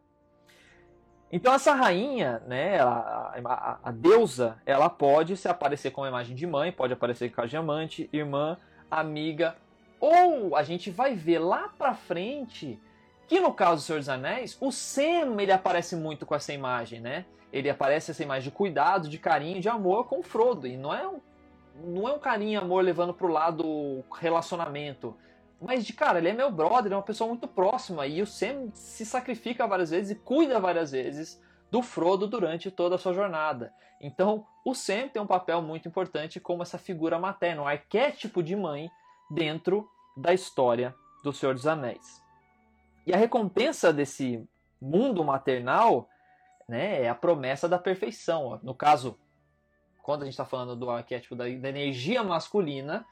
[1.32, 6.36] então essa rainha, né, a, a, a, deusa, ela pode se aparecer com a imagem
[6.36, 8.58] de mãe, pode aparecer com a diamante, irmã,
[8.90, 9.56] amiga,
[9.98, 12.78] ou a gente vai ver lá pra frente
[13.28, 17.00] que no caso do Senhor dos Anéis, o Sam ele aparece muito com essa imagem,
[17.00, 17.24] né?
[17.54, 20.68] Ele aparece essa imagem de cuidado, de carinho, de amor com o Frodo.
[20.68, 21.22] E não é um,
[21.76, 25.16] não é um carinho amor levando pro lado relacionamento.
[25.60, 28.08] Mas de cara, ele é meu brother, é uma pessoa muito próxima.
[28.08, 32.96] E o Sam se sacrifica várias vezes e cuida várias vezes do Frodo durante toda
[32.96, 33.74] a sua jornada.
[34.02, 38.56] Então, o Sam tem um papel muito importante como essa figura materna, um arquétipo de
[38.56, 38.90] mãe
[39.30, 42.22] dentro da história do Senhor dos Anéis.
[43.06, 44.44] E a recompensa desse
[44.82, 46.10] mundo maternal
[46.68, 48.60] né, é a promessa da perfeição.
[48.64, 49.18] No caso,
[50.04, 53.06] quando a gente está falando do arquétipo da, da, energia masculina,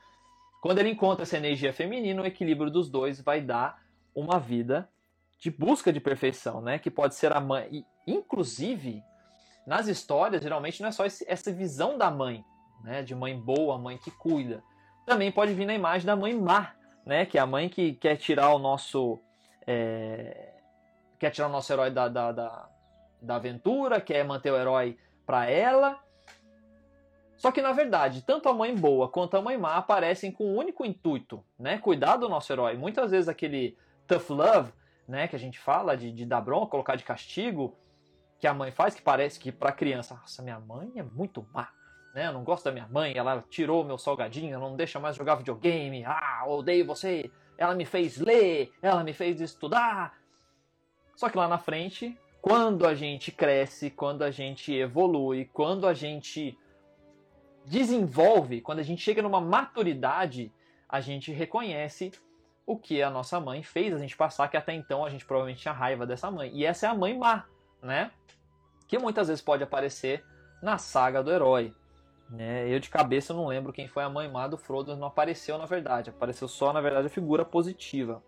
[0.62, 3.82] quando ele encontra essa energia feminina, o equilíbrio dos dois vai dar
[4.14, 4.90] uma vida
[5.40, 6.78] de busca de perfeição, né?
[6.78, 7.68] Que pode ser a mãe.
[7.72, 9.02] E, inclusive,
[9.66, 12.44] nas histórias, geralmente não é só esse, essa visão da mãe,
[12.84, 13.04] né?
[13.04, 14.62] De mãe boa, mãe que cuida.
[15.06, 16.74] Também pode vir na imagem da mãe má,
[17.06, 17.26] né?
[17.26, 19.20] Que é a mãe que quer tirar o nosso
[19.66, 20.54] é,
[21.20, 22.70] quer tirar o nosso herói da, da, da,
[23.22, 26.00] da aventura, quer manter o herói para ela.
[27.40, 30.58] Só que na verdade, tanto a mãe boa quanto a mãe má aparecem com um
[30.58, 31.78] único intuito, né?
[31.78, 32.76] Cuidar do nosso herói.
[32.76, 34.74] Muitas vezes aquele tough love,
[35.08, 37.78] né, que a gente fala de, de dar bronca, colocar de castigo,
[38.40, 41.70] que a mãe faz, que parece que pra criança, nossa, minha mãe é muito má,
[42.14, 42.28] né?
[42.28, 46.04] Eu não gosto da minha mãe, ela tirou meu salgadinho, não deixa mais jogar videogame,
[46.06, 50.14] ah, odeio você, ela me fez ler, ela me fez estudar.
[51.16, 55.94] Só que lá na frente, quando a gente cresce, quando a gente evolui, quando a
[55.94, 56.58] gente
[57.70, 60.52] desenvolve, quando a gente chega numa maturidade,
[60.88, 62.12] a gente reconhece
[62.66, 65.62] o que a nossa mãe fez a gente passar, que até então a gente provavelmente
[65.62, 66.52] tinha raiva dessa mãe.
[66.52, 67.46] E essa é a mãe má,
[67.82, 68.12] né?
[68.88, 70.26] Que muitas vezes pode aparecer
[70.64, 71.74] na saga do herói.
[72.28, 72.68] Né?
[72.68, 75.66] Eu de cabeça não lembro quem foi a mãe má do Frodo, não apareceu na
[75.66, 78.24] verdade, apareceu só na verdade a figura positiva.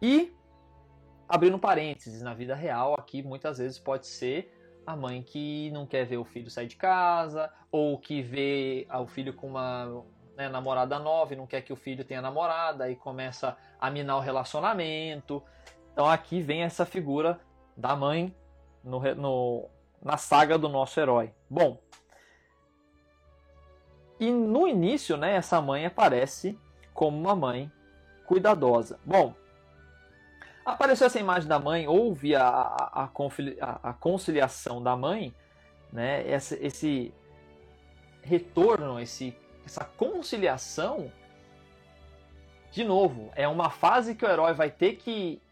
[0.00, 0.34] E
[1.28, 6.04] abrindo parênteses, na vida real aqui muitas vezes pode ser a mãe que não quer
[6.04, 10.04] ver o filho sair de casa, ou que vê o filho com uma
[10.36, 14.16] né, namorada nova e não quer que o filho tenha namorada e começa a minar
[14.16, 15.42] o relacionamento.
[15.92, 17.40] Então aqui vem essa figura
[17.76, 18.34] da mãe
[18.82, 19.68] no, no
[20.02, 21.32] na saga do nosso herói.
[21.48, 21.78] Bom,
[24.18, 26.58] e no início, né, essa mãe aparece
[26.92, 27.70] como uma mãe
[28.26, 28.98] cuidadosa.
[29.04, 29.34] Bom,
[30.64, 35.34] apareceu essa imagem da mãe, houve a, a, a, a conciliação da mãe,
[35.92, 37.12] né, esse,
[38.22, 41.10] retorno, esse, essa conciliação,
[42.70, 45.42] de novo, é uma fase que o herói vai ter que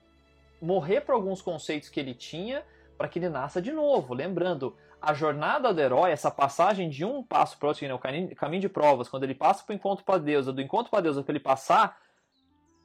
[0.60, 2.64] morrer para alguns conceitos que ele tinha
[2.96, 4.12] para que ele nasça de novo.
[4.12, 8.68] Lembrando, a jornada do herói, essa passagem de um passo para outro, o caminho de
[8.68, 11.40] provas, quando ele passa para o encontro para Deus, do encontro para Deus, para ele
[11.40, 11.96] passar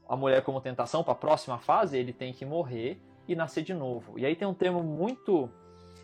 [0.07, 3.73] a mulher como tentação para a próxima fase, ele tem que morrer e nascer de
[3.73, 4.17] novo.
[4.19, 5.49] E aí tem um termo muito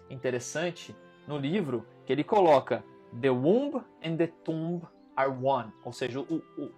[0.09, 0.95] interessante
[1.27, 2.83] no livro que ele coloca:
[3.19, 4.81] The womb and the tomb
[5.15, 5.71] are one.
[5.83, 6.71] Ou seja, o, o,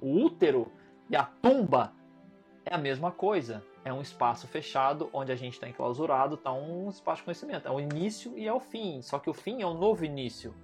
[0.00, 0.70] o útero
[1.08, 1.92] e a tumba
[2.64, 6.88] é a mesma coisa é um espaço fechado onde a gente está enclausurado, está um
[6.88, 7.66] espaço de conhecimento.
[7.66, 9.02] É o início e é o fim.
[9.02, 10.54] Só que o fim é um novo início,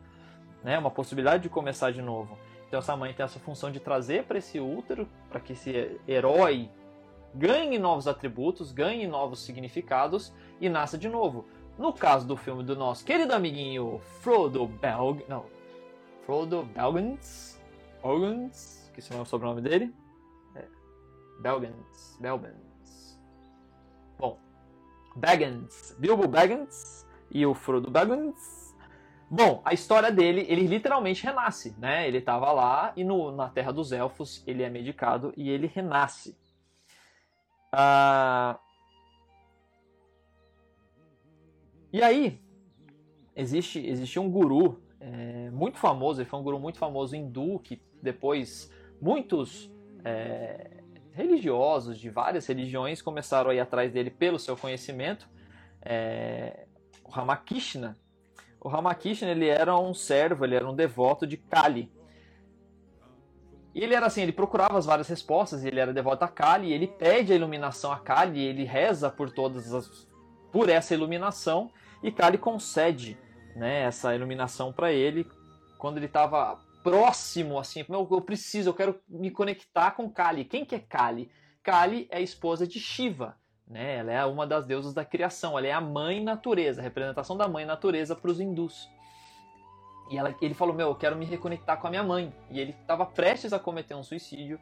[0.62, 0.78] né?
[0.78, 2.38] Uma possibilidade de começar de novo.
[2.68, 6.70] Então essa mãe tem essa função de trazer para esse útero, para que esse herói
[7.34, 11.46] ganhe novos atributos, ganhe novos significados e nasça de novo.
[11.78, 15.46] No caso do filme do nosso querido amiguinho Frodo Belg, não,
[16.26, 17.58] Frodo Belgans,
[18.02, 19.94] Organs, que não é o sobrenome dele,
[20.54, 20.64] é.
[21.40, 23.18] Belgans, Belgans.
[24.18, 24.38] Bom,
[25.16, 28.57] Baggins, Bilbo Baggins e o Frodo Baggins.
[29.30, 32.08] Bom, a história dele, ele literalmente renasce, né?
[32.08, 36.36] Ele estava lá e no, na Terra dos Elfos ele é medicado e ele renasce.
[37.70, 38.58] Ah...
[41.92, 42.40] E aí,
[43.34, 47.80] existe, existe um guru é, muito famoso, ele foi um guru muito famoso hindu, que
[48.02, 49.70] depois muitos
[50.04, 55.28] é, religiosos de várias religiões começaram a ir atrás dele pelo seu conhecimento,
[55.82, 56.66] é,
[57.04, 57.96] o Ramakrishna.
[58.60, 61.90] O Ramakrishna ele era um servo, ele era um devoto de Kali.
[63.74, 66.86] E ele era assim, ele procurava as várias respostas, ele era devoto a Kali, ele
[66.86, 70.08] pede a iluminação a Kali, ele reza por todas as
[70.50, 71.70] por essa iluminação
[72.02, 73.18] e Kali concede,
[73.54, 75.26] né, essa iluminação para ele
[75.76, 80.44] quando ele estava próximo assim, meu, eu preciso, eu quero me conectar com Kali.
[80.44, 81.30] Quem que é Kali?
[81.62, 83.36] Kali é a esposa de Shiva,
[83.68, 83.96] né?
[83.96, 87.46] Ela é uma das deusas da criação, ela é a mãe natureza, a representação da
[87.46, 88.88] mãe natureza para os hindus.
[90.10, 92.32] E ela, ele falou: Meu, eu quero me reconectar com a minha mãe.
[92.50, 94.58] E ele estava prestes a cometer um suicídio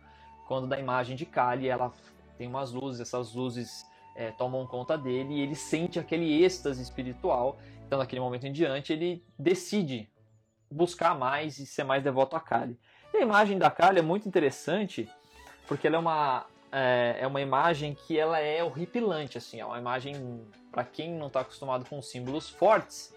[0.47, 1.92] quando, da imagem de Kali, ela
[2.37, 7.59] tem umas luzes, essas luzes é, tomam conta dele e ele sente aquele êxtase espiritual.
[7.87, 10.11] Então, naquele momento em diante, ele decide
[10.71, 12.79] buscar mais e ser mais devoto a Kali.
[13.14, 15.09] E a imagem da Kali é muito interessante
[15.69, 16.47] porque ela é uma
[16.79, 21.29] é, é uma imagem que ela é horripilante, assim, é uma imagem para quem não
[21.29, 23.17] está acostumado com símbolos fortes,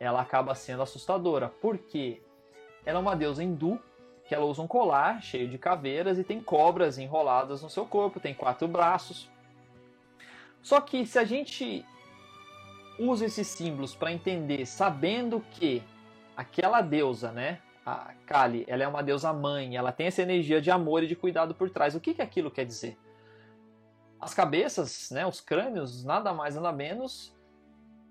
[0.00, 2.22] ela acaba sendo assustadora, porque
[2.86, 3.78] ela é uma deusa hindu
[4.24, 8.18] que ela usa um colar cheio de caveiras e tem cobras enroladas no seu corpo,
[8.18, 9.28] tem quatro braços.
[10.62, 11.84] Só que se a gente
[12.98, 15.82] usa esses símbolos para entender, sabendo que
[16.34, 20.70] aquela deusa, né, a Kali, ela é uma deusa mãe, ela tem essa energia de
[20.70, 21.94] amor e de cuidado por trás.
[21.94, 22.96] O que, que aquilo quer dizer?
[24.20, 27.34] As cabeças, né, os crânios, nada mais nada menos,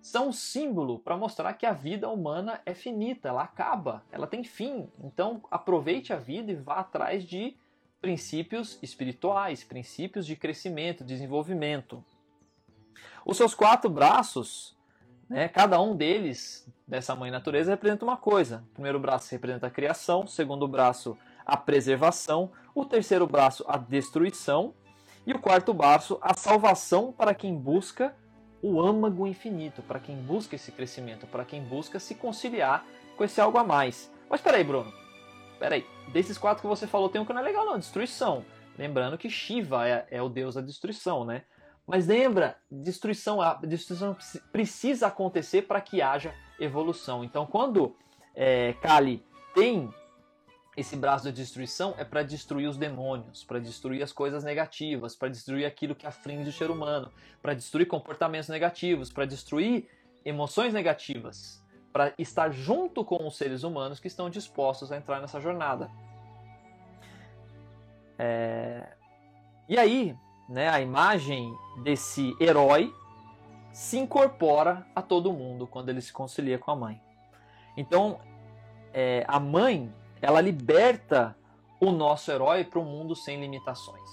[0.01, 4.43] são um símbolo para mostrar que a vida humana é finita, ela acaba, ela tem
[4.43, 4.89] fim.
[5.01, 7.55] Então aproveite a vida e vá atrás de
[8.01, 12.03] princípios espirituais, princípios de crescimento, desenvolvimento.
[13.23, 14.75] Os seus quatro braços,
[15.29, 18.65] né, cada um deles, dessa mãe natureza, representa uma coisa.
[18.71, 23.77] O primeiro braço representa a criação, o segundo braço, a preservação, o terceiro braço, a
[23.77, 24.73] destruição,
[25.25, 28.13] e o quarto braço, a salvação para quem busca
[28.62, 32.84] o âmago infinito, para quem busca esse crescimento, para quem busca se conciliar
[33.15, 34.12] com esse algo a mais.
[34.30, 34.91] Mas peraí, Bruno.
[35.60, 35.86] Peraí.
[36.12, 37.80] Desses quatro que você falou, tem um que não é legal, não.
[37.80, 38.43] Destruição.
[38.77, 41.43] Lembrando que Shiva é, é o deus da destruição, né?
[41.85, 44.15] Mas lembra, destruição, destruição
[44.51, 47.23] precisa acontecer para que haja evolução.
[47.23, 47.95] Então, quando
[48.35, 49.89] é, Kali tem
[50.75, 55.27] esse braço de destruição é para destruir os demônios, para destruir as coisas negativas, para
[55.27, 59.89] destruir aquilo que aflige o ser humano, para destruir comportamentos negativos, para destruir
[60.23, 65.41] emoções negativas, para estar junto com os seres humanos que estão dispostos a entrar nessa
[65.41, 65.91] jornada.
[68.17, 68.87] É...
[69.67, 70.15] E aí,
[70.51, 72.93] né, a imagem desse herói
[73.71, 77.01] se incorpora a todo mundo quando ele se concilia com a mãe.
[77.77, 78.19] Então,
[78.93, 81.37] é, a mãe ela liberta
[81.79, 84.09] o nosso herói para um mundo sem limitações.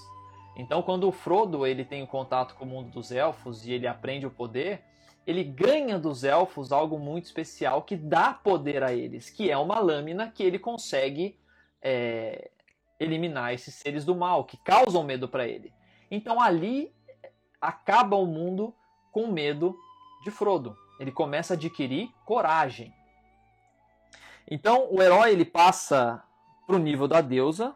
[0.57, 3.89] Então, quando o Frodo ele tem o contato com o mundo dos elfos e ele
[3.89, 4.85] aprende o poder,
[5.27, 9.81] ele ganha dos elfos algo muito especial que dá poder a eles, que é uma
[9.81, 11.37] lâmina que ele consegue
[11.83, 12.49] é,
[12.99, 15.77] eliminar esses seres do mal, que causam medo para ele.
[16.11, 16.95] Então ali
[17.61, 18.75] acaba o mundo
[19.13, 19.79] com medo
[20.23, 20.77] de Frodo.
[20.99, 22.95] Ele começa a adquirir coragem.
[24.51, 26.23] Então o herói ele passa
[26.67, 27.75] para o nível da deusa,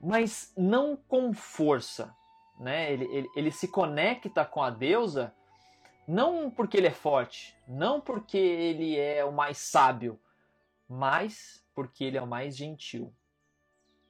[0.00, 2.14] mas não com força.
[2.58, 2.92] Né?
[2.92, 5.34] Ele, ele, ele se conecta com a deusa
[6.06, 10.20] não porque ele é forte, não porque ele é o mais sábio,
[10.88, 13.14] mas porque ele é o mais gentil.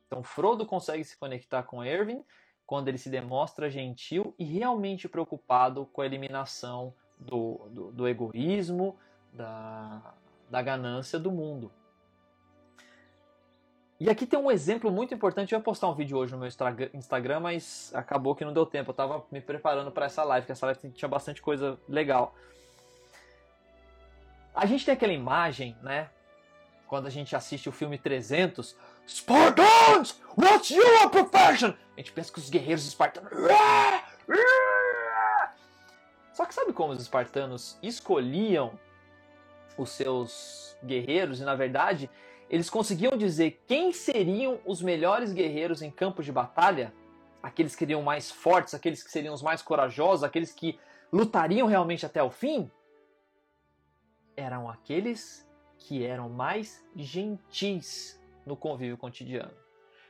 [0.06, 2.24] Então Frodo consegue se conectar com Erwin
[2.72, 8.96] quando ele se demonstra gentil e realmente preocupado com a eliminação do, do, do egoísmo,
[9.30, 10.14] da,
[10.48, 11.70] da ganância do mundo.
[14.00, 15.52] E aqui tem um exemplo muito importante.
[15.52, 18.88] Eu ia postar um vídeo hoje no meu Instagram, mas acabou que não deu tempo.
[18.88, 22.34] Eu estava me preparando para essa live, que essa live tinha bastante coisa legal.
[24.54, 26.08] A gente tem aquela imagem, né?
[26.86, 28.74] Quando a gente assiste o filme 300,
[29.06, 31.74] Spartans, what's your profession?
[31.96, 33.30] A gente pensa que os guerreiros espartanos.
[36.32, 38.78] Só que sabe como os espartanos escolhiam
[39.76, 42.10] os seus guerreiros e na verdade
[42.48, 46.92] eles conseguiam dizer quem seriam os melhores guerreiros em campos de batalha,
[47.42, 50.78] aqueles que seriam mais fortes, aqueles que seriam os mais corajosos, aqueles que
[51.10, 52.70] lutariam realmente até o fim,
[54.36, 55.48] eram aqueles
[55.78, 59.52] que eram mais gentis no convívio cotidiano.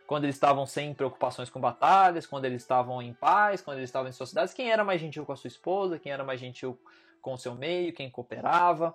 [0.07, 4.09] Quando eles estavam sem preocupações com batalhas, quando eles estavam em paz, quando eles estavam
[4.09, 6.79] em sociedades, quem era mais gentil com a sua esposa, quem era mais gentil
[7.21, 8.95] com o seu meio, quem cooperava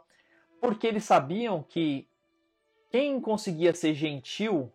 [0.60, 2.08] porque eles sabiam que
[2.90, 4.72] quem conseguia ser gentil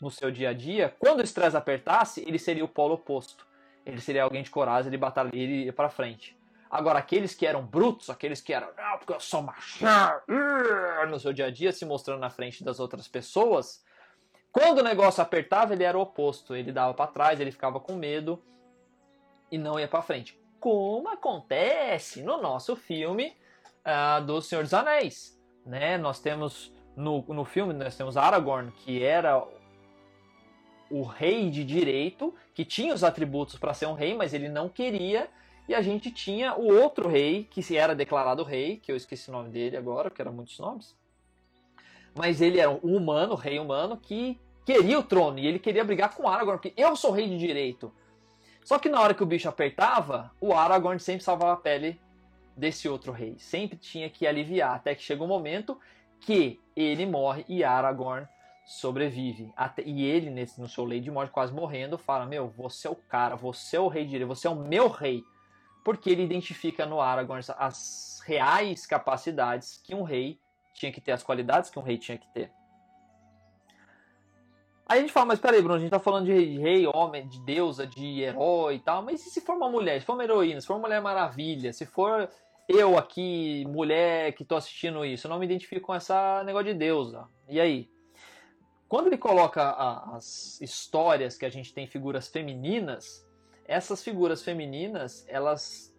[0.00, 3.46] no seu dia a dia, quando o estresse apertasse, ele seria o polo oposto.
[3.84, 6.36] Ele seria alguém de coragem, ele batalharia, para frente.
[6.70, 10.20] Agora, aqueles que eram brutos, aqueles que eram, não, porque eu sou machão,
[11.08, 13.82] no seu dia a dia, se mostrando na frente das outras pessoas,
[14.52, 16.54] quando o negócio apertava, ele era o oposto.
[16.54, 18.42] Ele dava para trás, ele ficava com medo
[19.50, 20.38] e não ia para frente.
[20.58, 23.36] Como acontece no nosso filme
[23.84, 25.40] uh, do Senhor dos Anéis.
[25.64, 25.96] Né?
[25.98, 29.42] Nós temos no, no filme, nós temos Aragorn, que era
[30.90, 34.68] o rei de direito, que tinha os atributos para ser um rei, mas ele não
[34.68, 35.28] queria.
[35.70, 39.28] E a gente tinha o outro rei, que se era declarado rei, que eu esqueci
[39.28, 40.96] o nome dele agora, porque eram muitos nomes.
[42.12, 46.12] Mas ele era um humano, rei humano, que queria o trono e ele queria brigar
[46.12, 47.94] com Aragorn, porque eu sou rei de direito.
[48.64, 52.00] Só que na hora que o bicho apertava, o Aragorn sempre salvava a pele
[52.56, 53.36] desse outro rei.
[53.38, 55.78] Sempre tinha que aliviar, até que chega um momento
[56.18, 58.26] que ele morre e Aragorn
[58.66, 59.52] sobrevive.
[59.56, 62.90] Até, e ele, nesse, no seu leito de morte, quase morrendo, fala: Meu, você é
[62.90, 65.22] o cara, você é o rei de direito, você é o meu rei
[65.84, 70.38] porque ele identifica no Aragorn as reais capacidades que um rei
[70.74, 72.52] tinha que ter, as qualidades que um rei tinha que ter.
[74.86, 77.40] Aí a gente fala, mas peraí, Bruno, a gente tá falando de rei, homem, de
[77.44, 80.60] deusa, de herói e tal, mas e se for uma mulher, se for uma heroína,
[80.60, 82.28] se for uma mulher maravilha, se for
[82.68, 86.74] eu aqui, mulher que tô assistindo isso, eu não me identifico com essa negócio de
[86.74, 87.28] deusa.
[87.48, 87.88] E aí?
[88.88, 89.70] Quando ele coloca
[90.16, 93.24] as histórias que a gente tem figuras femininas,
[93.70, 95.94] essas figuras femininas, elas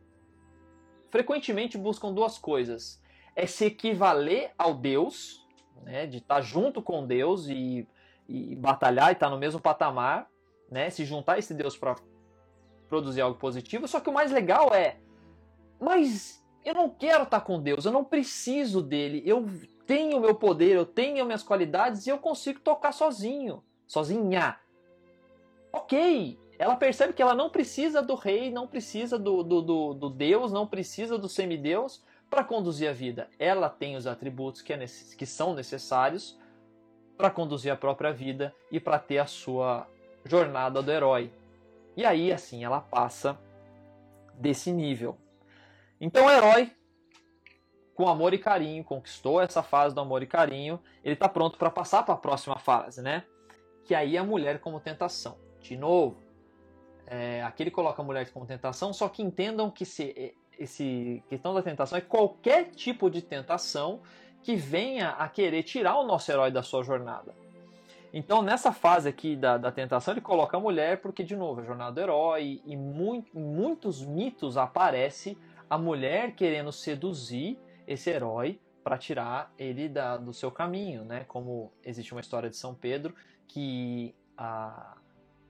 [1.10, 3.02] frequentemente buscam duas coisas.
[3.34, 5.48] É se equivaler ao Deus,
[5.82, 7.88] né, de estar junto com Deus e,
[8.28, 10.30] e batalhar e estar no mesmo patamar,
[10.70, 11.96] né, se juntar a esse Deus para
[12.90, 13.88] produzir algo positivo.
[13.88, 14.98] Só que o mais legal é,
[15.80, 19.50] mas eu não quero estar com Deus, eu não preciso dele, eu
[19.88, 24.60] tenho meu poder, eu tenho minhas qualidades e eu consigo tocar sozinho, sozinha.
[25.72, 30.10] Ok, ela percebe que ela não precisa do rei, não precisa do, do, do, do
[30.12, 33.28] Deus, não precisa do semideus para conduzir a vida.
[33.40, 36.38] Ela tem os atributos que, é que são necessários
[37.18, 39.88] para conduzir a própria vida e para ter a sua
[40.24, 41.34] jornada do herói.
[41.98, 43.40] E aí, assim, ela passa
[44.36, 45.18] desse nível.
[46.00, 46.72] Então, o herói,
[47.96, 51.72] com amor e carinho, conquistou essa fase do amor e carinho, ele está pronto para
[51.72, 53.24] passar para a próxima fase, né?
[53.84, 55.40] Que aí é a mulher como tentação.
[55.60, 56.22] De novo,
[57.14, 61.22] é, aqui ele coloca a mulher como tentação, só que entendam que se, é, esse
[61.28, 64.00] questão da tentação é qualquer tipo de tentação
[64.42, 67.36] que venha a querer tirar o nosso herói da sua jornada.
[68.14, 71.64] Então, nessa fase aqui da, da tentação, ele coloca a mulher, porque, de novo, é
[71.64, 75.38] a jornada do herói, e em muitos mitos aparece
[75.70, 81.26] a mulher querendo seduzir esse herói para tirar ele da, do seu caminho, né?
[81.28, 83.14] Como existe uma história de São Pedro
[83.48, 84.96] que a,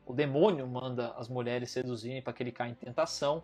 [0.05, 3.43] o demônio manda as mulheres seduzirem para que ele caia em tentação.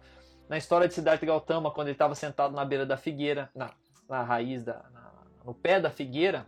[0.50, 3.72] Na história de Siddhartha Gautama, quando ele estava sentado na beira da figueira, na,
[4.08, 5.12] na raiz, da, na,
[5.46, 6.46] no pé da figueira,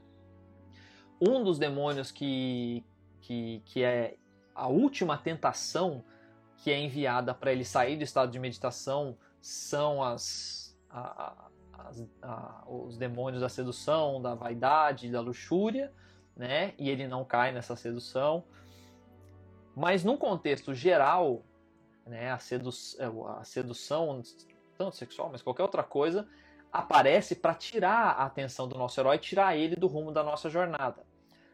[1.21, 2.83] um dos demônios que,
[3.21, 4.15] que, que é
[4.55, 6.03] a última tentação
[6.57, 11.47] que é enviada para ele sair do estado de meditação são as, a,
[11.77, 15.91] as a, os demônios da sedução, da vaidade, da luxúria,
[16.35, 16.73] né?
[16.77, 18.43] E ele não cai nessa sedução.
[19.79, 21.41] Mas num contexto geral,
[22.05, 22.69] né, a, sedu
[22.99, 23.05] é,
[23.39, 24.21] a sedução,
[24.77, 26.27] tanto sexual, mas qualquer outra coisa,
[26.69, 31.07] aparece para tirar a atenção do nosso herói, tirar ele do rumo da nossa jornada.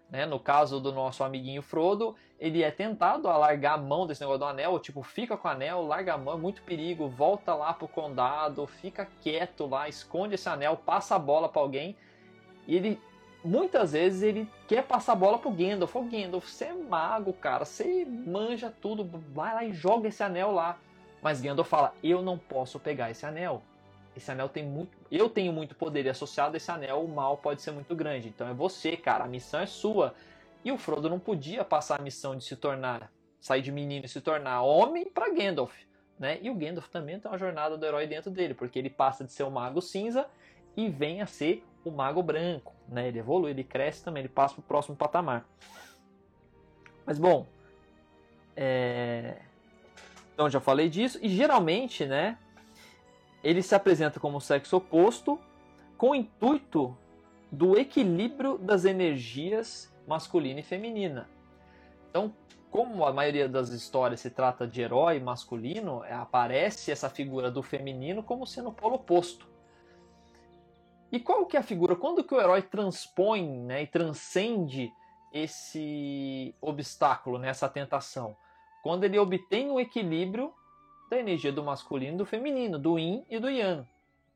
[0.10, 0.26] Né?
[0.26, 4.40] No caso do nosso amiguinho Frodo, ele é tentado a largar a mão desse negócio
[4.40, 7.74] do anel, tipo, fica com o anel, larga a mão, é muito perigo, volta lá
[7.74, 11.96] pro condado, fica quieto lá, esconde esse anel, passa a bola para alguém,
[12.68, 13.00] e ele
[13.46, 15.96] muitas vezes ele quer passar a bola pro Gandalf.
[15.96, 20.52] Ô Gandalf, você é mago, cara, você manja tudo, vai lá e joga esse anel
[20.52, 20.78] lá.
[21.22, 23.62] Mas Gandalf fala: Eu não posso pegar esse anel.
[24.16, 24.98] Esse anel tem muito.
[25.12, 28.30] Eu tenho muito poder e associado a esse anel, o mal pode ser muito grande.
[28.30, 30.16] Então é você, cara, a missão é sua.
[30.64, 34.10] E o Frodo não podia passar a missão de se tornar, sair de menino e
[34.10, 35.76] se tornar homem para Gandalf.
[36.18, 36.40] Né?
[36.42, 39.32] E o Gandalf também tem uma jornada do herói dentro dele, porque ele passa de
[39.32, 40.26] ser o mago cinza
[40.76, 43.08] e vem a ser o mago branco, né?
[43.08, 45.46] Ele evolui, ele cresce também, ele passa para o próximo patamar.
[47.06, 47.46] Mas bom,
[48.56, 49.38] é...
[50.34, 52.38] então já falei disso e geralmente, né?
[53.44, 55.40] Ele se apresenta como sexo oposto
[55.98, 56.98] com o intuito
[57.52, 61.30] do equilíbrio das energias masculina e feminina.
[62.10, 62.34] Então,
[62.72, 68.24] como a maioria das histórias se trata de herói masculino, aparece essa figura do feminino
[68.24, 69.48] como sendo o polo oposto.
[71.12, 71.96] E qual que é a figura?
[71.96, 74.92] Quando que o herói transpõe né, e transcende
[75.32, 78.36] esse obstáculo, né, essa tentação?
[78.84, 80.54] Quando ele obtém o equilíbrio
[81.10, 83.88] da energia do masculino e do feminino, do yin e do yang.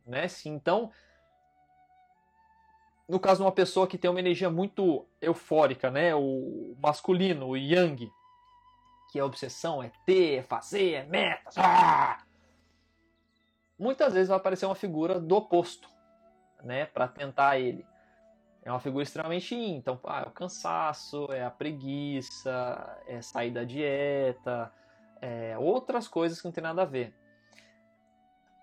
[0.05, 0.28] Né?
[0.45, 0.91] Então,
[3.07, 6.13] no caso de uma pessoa que tem uma energia muito eufórica, né?
[6.15, 8.11] o masculino, o yang,
[9.11, 11.57] que é obsessão, é ter, é fazer, é metas.
[11.57, 12.24] Ah!
[13.78, 15.89] Muitas vezes vai aparecer uma figura do oposto,
[16.64, 17.86] né, para tentar ele.
[18.64, 23.51] É uma figura extremamente yin, então ah, é o cansaço, é a preguiça, é sair
[23.51, 24.72] da dieta,
[25.22, 27.14] é outras coisas que não tem nada a ver.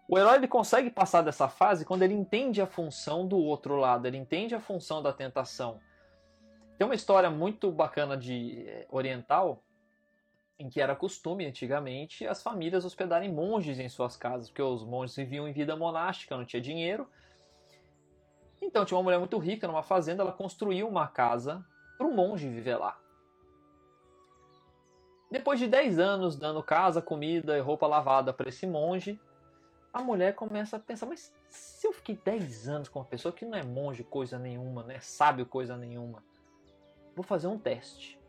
[0.09, 4.07] O herói ele consegue passar dessa fase quando ele entende a função do outro lado,
[4.07, 5.81] ele entende a função da tentação.
[6.79, 9.63] Tem uma história muito bacana de eh, oriental
[10.59, 15.17] em que era costume antigamente as famílias hospedarem monges em suas casas, porque os monges
[15.17, 17.09] viviam em vida monástica, não tinha dinheiro.
[18.61, 21.65] Então tinha uma mulher muito rica numa fazenda, ela construiu uma casa
[21.97, 22.99] para um monge viver lá.
[25.31, 29.21] Depois de 10 anos dando casa, comida e roupa lavada para esse monge,
[29.93, 33.45] a mulher começa a pensar, mas se eu fiquei 10 anos com uma pessoa que
[33.45, 36.23] não é monge coisa nenhuma, não é sábio coisa nenhuma,
[37.15, 38.21] vou fazer um teste.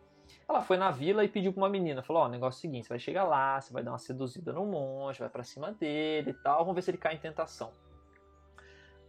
[0.48, 2.62] Ela foi na vila e pediu pra uma menina, falou, ó, oh, negócio é o
[2.62, 5.74] seguinte, você vai chegar lá, você vai dar uma seduzida no monge, vai para cima
[5.74, 7.72] dele e tal, vamos ver se ele cai em tentação.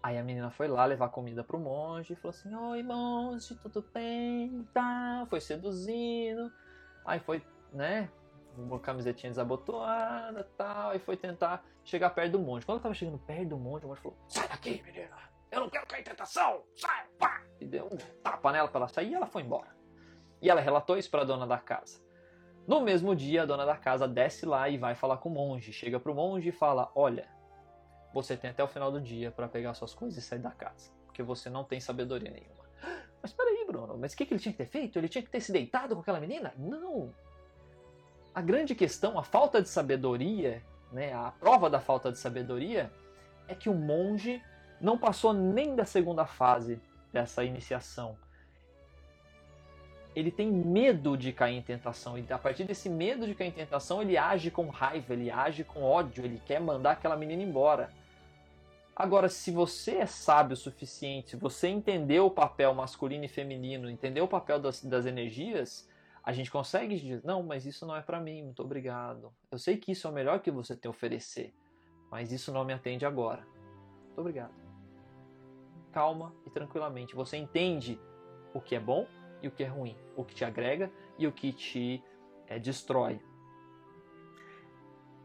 [0.08, 3.84] Aí a menina foi lá levar comida pro monge e falou assim, oi monge, tudo
[3.92, 4.66] bem?
[4.72, 6.50] Tá, foi seduzindo.
[7.04, 7.44] Aí foi,
[7.74, 8.08] né,
[8.56, 12.64] uma camisetinha desabotoada tal, e foi tentar chegar perto do monge.
[12.64, 15.14] Quando ela tava chegando perto do monge, o monge falou, sai daqui, menina,
[15.52, 17.42] eu não quero cair em tentação, sai, pá!
[17.60, 19.76] E deu um tapa nela pra ela sair e ela foi embora.
[20.40, 22.00] E ela relatou isso para a dona da casa.
[22.66, 25.70] No mesmo dia, a dona da casa desce lá e vai falar com o monge.
[25.70, 27.28] Chega para o monge e fala: Olha,
[28.22, 30.90] você tem até o final do dia para pegar suas coisas e sair da casa,
[31.06, 32.64] porque você não tem sabedoria nenhuma.
[33.22, 34.96] Mas peraí, Bruno, mas o que, que ele tinha que ter feito?
[34.96, 36.54] Ele tinha que ter se deitado com aquela menina?
[36.56, 37.12] Não!
[38.32, 40.62] A grande questão, a falta de sabedoria,
[40.92, 42.92] né, a prova da falta de sabedoria,
[43.48, 44.40] é que o monge
[44.80, 46.80] não passou nem da segunda fase
[47.12, 48.16] dessa iniciação
[50.18, 52.18] ele tem medo de cair em tentação.
[52.18, 55.62] E a partir desse medo de cair em tentação, ele age com raiva, ele age
[55.62, 57.90] com ódio, ele quer mandar aquela menina embora.
[58.98, 64.24] Agora, se você é sábio o suficiente, você entendeu o papel masculino e feminino, entendeu
[64.24, 65.88] o papel das, das energias,
[66.20, 69.32] a gente consegue dizer: não, mas isso não é para mim, muito obrigado.
[69.52, 71.54] Eu sei que isso é o melhor que você tem a oferecer,
[72.10, 73.46] mas isso não me atende agora.
[74.06, 74.54] Muito obrigado.
[75.92, 77.14] Calma e tranquilamente.
[77.14, 78.00] Você entende
[78.52, 79.06] o que é bom
[79.40, 82.02] e o que é ruim, o que te agrega e o que te
[82.48, 83.20] é, destrói.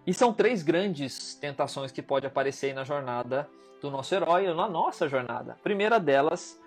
[0.06, 3.50] E são três grandes tentações que pode aparecer na jornada
[3.82, 5.54] do nosso herói, na nossa jornada.
[5.54, 6.60] A primeira delas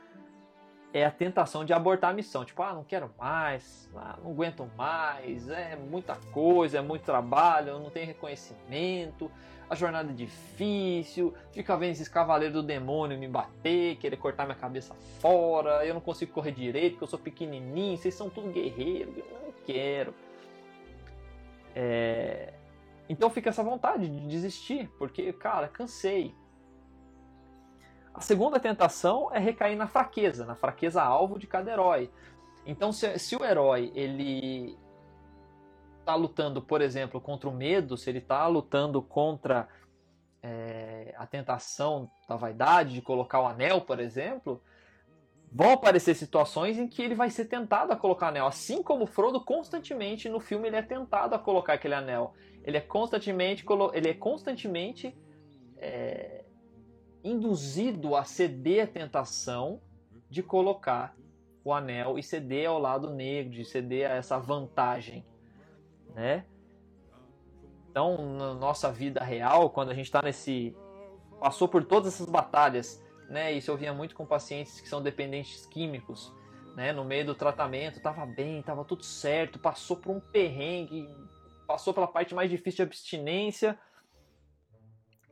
[0.93, 2.45] é a tentação de abortar a missão.
[2.45, 7.79] Tipo, ah, não quero mais, ah, não aguento mais, é muita coisa, é muito trabalho,
[7.79, 9.31] não tem reconhecimento,
[9.69, 14.57] a jornada é difícil, fica vendo esses cavaleiros do demônio me bater, querer cortar minha
[14.57, 19.13] cabeça fora, eu não consigo correr direito porque eu sou pequenininho, vocês são tudo guerreiro,
[19.17, 20.15] eu não quero.
[21.75, 22.55] É...
[23.09, 26.35] Então fica essa vontade de desistir, porque, cara, cansei.
[28.13, 32.11] A segunda tentação é recair na fraqueza, na fraqueza alvo de cada herói.
[32.65, 34.77] Então, se, se o herói ele
[36.01, 39.69] está lutando, por exemplo, contra o medo, se ele está lutando contra
[40.43, 44.63] é, a tentação da vaidade de colocar o anel, por exemplo,
[45.51, 48.47] vão aparecer situações em que ele vai ser tentado a colocar anel.
[48.47, 52.35] Assim como Frodo constantemente no filme ele é tentado a colocar aquele anel.
[52.67, 53.65] Ele é constantemente,
[53.95, 55.17] ele é constantemente
[55.79, 56.45] é,
[57.25, 59.81] induzido a ceder à tentação
[60.29, 61.17] de colocar
[61.65, 65.25] o anel e ceder ao lado negro, de ceder a essa vantagem
[66.17, 66.47] né?
[67.91, 70.75] Então, na nossa vida real, quando a gente está nesse
[71.39, 73.53] passou por todas essas batalhas, né?
[73.53, 76.33] Isso eu via muito com pacientes que são dependentes químicos,
[76.75, 76.93] né?
[76.93, 81.07] No meio do tratamento, tava bem, tava tudo certo, passou por um perrengue,
[81.67, 83.79] passou pela parte mais difícil de abstinência,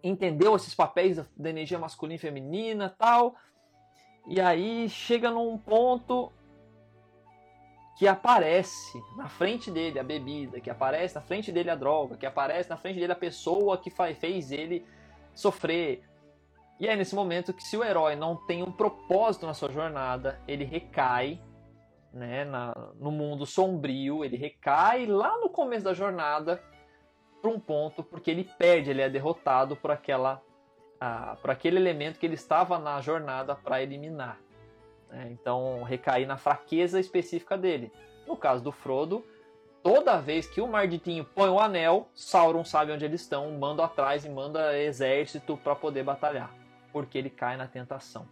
[0.02, 3.36] entendeu esses papéis da energia masculina e feminina, tal.
[4.26, 6.32] E aí chega num ponto
[7.96, 12.26] que aparece na frente dele a bebida, que aparece na frente dele a droga, que
[12.26, 14.84] aparece na frente dele a pessoa que fez ele
[15.34, 16.02] sofrer.
[16.80, 20.40] E é nesse momento que se o herói não tem um propósito na sua jornada,
[20.48, 21.40] ele recai
[22.14, 26.62] né, na, no mundo sombrio, ele recai lá no começo da jornada
[27.42, 30.40] para um ponto porque ele perde, ele é derrotado por aquela
[31.00, 34.40] ah, por aquele elemento que ele estava na jornada para eliminar.
[35.10, 35.28] Né?
[35.32, 37.92] Então, recair na fraqueza específica dele.
[38.26, 39.24] No caso do Frodo,
[39.82, 44.24] toda vez que o Marditinho põe o anel, Sauron sabe onde eles estão, manda atrás
[44.24, 46.54] e manda exército para poder batalhar,
[46.92, 48.26] porque ele cai na tentação.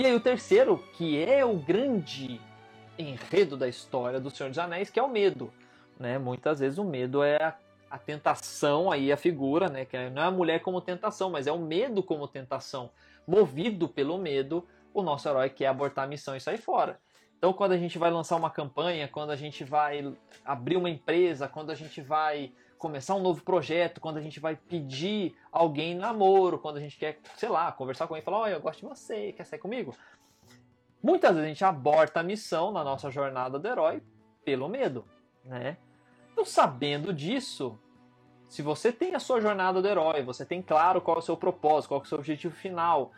[0.00, 2.40] E aí o terceiro, que é o grande
[2.98, 5.52] enredo da história do Senhor dos Anéis, que é o medo.
[5.98, 6.18] Né?
[6.18, 7.54] Muitas vezes o medo é a,
[7.90, 9.84] a tentação, aí a figura, né?
[9.84, 12.88] que não é a mulher como tentação, mas é o medo como tentação.
[13.26, 16.98] Movido pelo medo, o nosso herói quer abortar a missão e sair fora.
[17.36, 21.46] Então, quando a gente vai lançar uma campanha, quando a gente vai abrir uma empresa,
[21.46, 26.58] quando a gente vai começar um novo projeto, quando a gente vai pedir alguém namoro,
[26.58, 28.86] quando a gente quer, sei lá, conversar com alguém e falar: Olha, eu gosto de
[28.86, 29.94] você, quer sair comigo?
[31.02, 34.02] Muitas vezes a gente aborta a missão na nossa jornada do herói
[34.44, 35.04] pelo medo,
[35.44, 35.76] né?
[36.32, 37.78] Então, sabendo disso,
[38.48, 41.36] se você tem a sua jornada do herói, você tem claro qual é o seu
[41.36, 43.12] propósito, qual é o seu objetivo final.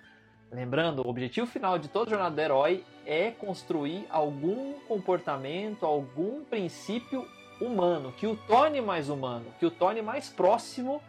[0.50, 7.26] Lembrando, o objetivo final de toda jornada do herói é construir algum comportamento, algum princípio
[7.64, 11.02] humano, que o torne mais humano, que o torne mais próximo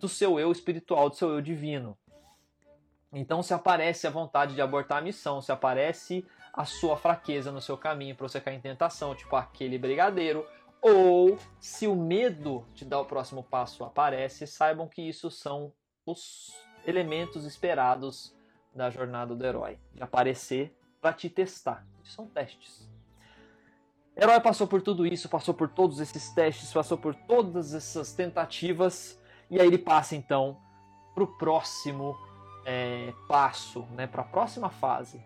[0.00, 1.96] do seu eu espiritual, do seu eu divino.
[3.12, 7.60] Então, se aparece a vontade de abortar a missão, se aparece a sua fraqueza no
[7.60, 10.46] seu caminho para você cair em tentação, tipo aquele brigadeiro,
[10.80, 15.72] ou se o medo de dar o próximo passo aparece, saibam que isso são
[16.04, 16.52] os
[16.86, 18.34] elementos esperados
[18.74, 21.86] da jornada do herói, de aparecer para te testar.
[22.04, 22.88] São testes.
[24.20, 29.16] Herói passou por tudo isso, passou por todos esses testes, passou por todas essas tentativas,
[29.48, 30.56] e aí ele passa então
[31.14, 32.18] para o próximo
[32.66, 35.22] é, passo, né, para a próxima fase,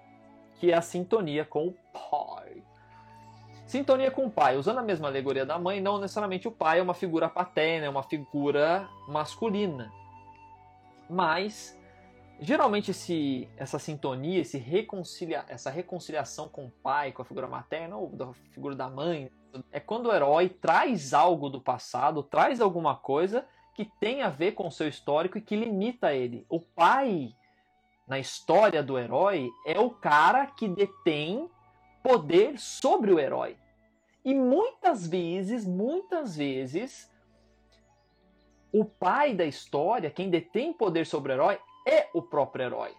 [0.61, 2.63] que é a sintonia com o pai.
[3.67, 6.83] Sintonia com o pai, usando a mesma alegoria da mãe, não necessariamente o pai é
[6.83, 9.91] uma figura paterna, é uma figura masculina.
[11.09, 11.79] Mas
[12.43, 17.97] geralmente esse, essa sintonia, esse reconcilia, essa reconciliação com o pai, com a figura materna
[17.97, 19.31] ou da figura da mãe,
[19.71, 24.53] é quando o herói traz algo do passado, traz alguma coisa que tem a ver
[24.53, 26.45] com o seu histórico e que limita ele.
[26.49, 27.33] O pai,
[28.09, 31.49] na história do herói, é o cara que detém
[32.03, 33.57] poder sobre o herói.
[34.25, 37.11] E muitas vezes, muitas vezes,
[38.73, 42.95] o pai da história, quem detém poder sobre o herói, é o próprio herói.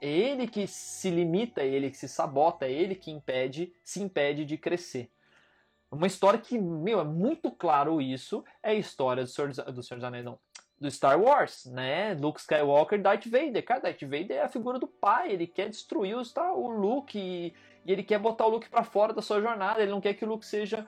[0.00, 4.02] É ele que se limita, é ele que se sabota, é ele que impede, se
[4.02, 5.10] impede de crescer.
[5.90, 9.98] Uma história que, meu, é muito claro isso, é a história do Senhor, do Senhor
[9.98, 10.38] dos Anéis, não,
[10.78, 12.14] do Star Wars, né?
[12.14, 13.64] Luke Skywalker, Darth Vader.
[13.64, 17.18] Cara, Darth Vader é a figura do pai, ele quer destruir o, Star, o Luke
[17.18, 17.54] e,
[17.84, 20.24] e ele quer botar o Luke para fora da sua jornada, ele não quer que
[20.24, 20.86] o Luke seja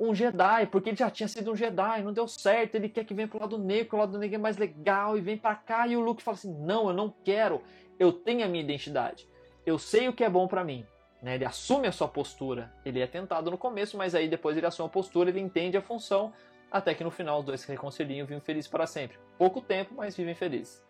[0.00, 3.12] um Jedi, porque ele já tinha sido um Jedi, não deu certo, ele quer que
[3.12, 5.94] venha pro lado negro, o lado negro é mais legal, e vem para cá, e
[5.94, 7.60] o Luke fala assim, não, eu não quero,
[7.98, 9.28] eu tenho a minha identidade,
[9.66, 10.86] eu sei o que é bom para mim,
[11.22, 11.34] né?
[11.34, 14.86] ele assume a sua postura, ele é tentado no começo, mas aí depois ele assume
[14.86, 16.32] a postura, ele entende a função,
[16.70, 19.18] até que no final os dois se reconciliam e vivem felizes para sempre.
[19.36, 20.82] Pouco tempo, mas vivem felizes.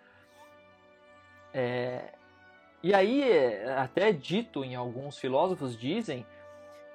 [1.54, 2.12] É...
[2.82, 6.24] E aí, é, até dito em alguns filósofos dizem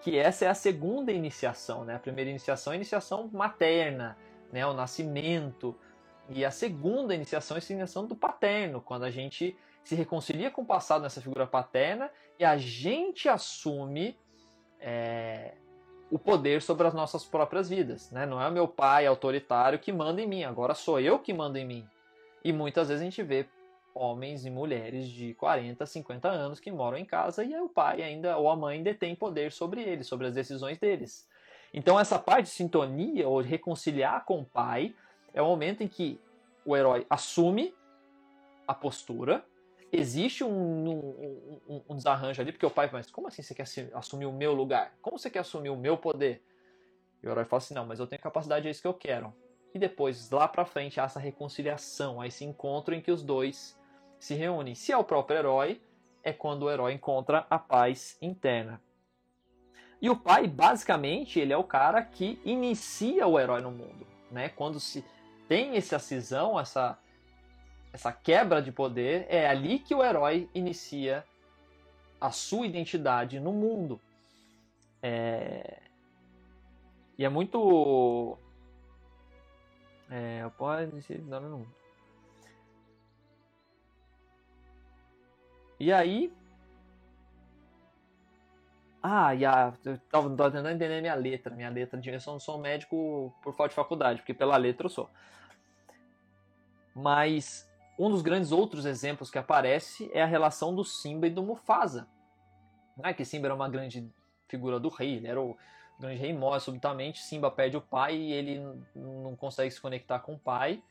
[0.06, 1.96] que essa é a segunda iniciação, né?
[1.96, 4.16] A primeira iniciação é a iniciação materna,
[4.54, 4.64] né?
[4.64, 5.76] O nascimento.
[6.30, 10.62] E a segunda iniciação é a iniciação do paterno, quando a gente se reconcilia com
[10.62, 14.16] o passado nessa figura paterna e a gente assume
[14.80, 15.56] é,
[16.12, 18.12] o poder sobre as nossas próprias vidas.
[18.12, 18.28] Né?
[18.28, 21.58] Não é o meu pai autoritário que manda em mim, agora sou eu que mando
[21.58, 21.90] em mim.
[22.44, 23.48] E muitas vezes a gente vê
[23.96, 28.38] homens e mulheres de 40, 50 anos que moram em casa e o pai ainda
[28.38, 31.28] ou a mãe detém poder sobre eles, sobre as decisões deles.
[31.74, 34.94] Então essa parte de sintonia ou de reconciliar com o pai
[35.34, 36.20] é o momento em que
[36.66, 37.74] o herói assume
[38.68, 39.46] a postura,
[39.92, 43.66] existe um, um, um, um desarranjo ali, porque o pai, mas como assim você quer
[43.94, 44.94] assumir o meu lugar?
[45.02, 46.44] Como você quer assumir o meu poder?
[47.22, 49.34] E o herói fala assim, não, mas eu tenho capacidade, é isso que eu quero.
[49.74, 53.78] E depois, lá pra frente, há essa reconciliação, há esse encontro em que os dois
[54.26, 54.74] se reúnem.
[54.74, 55.80] Se é o próprio herói,
[56.24, 58.82] é quando o herói encontra a paz interna.
[60.02, 64.08] E o pai, basicamente, ele é o cara que inicia o herói no mundo.
[64.32, 64.50] Né?
[64.50, 65.06] Quando se
[65.48, 66.98] tem essa cisão, essa,
[67.94, 71.24] essa quebra de poder, é ali que o herói inicia
[72.20, 74.02] a sua identidade no mundo.
[75.04, 75.84] É...
[77.16, 78.40] E é muito.
[80.10, 81.22] É, pode ser.
[81.22, 81.85] Não, não.
[85.80, 86.32] E aí.
[89.02, 91.54] Ah, e a, eu tava, tentando entender minha letra.
[91.54, 92.10] Minha letra de.
[92.10, 95.10] Eu não sou médico por falta de faculdade, porque pela letra eu sou.
[96.96, 97.70] Mas
[98.00, 102.08] um dos grandes outros exemplos que aparece é a relação do Simba e do Mufasa.
[102.98, 103.14] Né?
[103.14, 104.10] Que Simba era uma grande
[104.48, 105.58] figura do rei, ele era o,
[106.00, 108.62] grande rei morre subitamente, Simba perde o pai e ele
[108.94, 110.82] não consegue se conectar com o pai.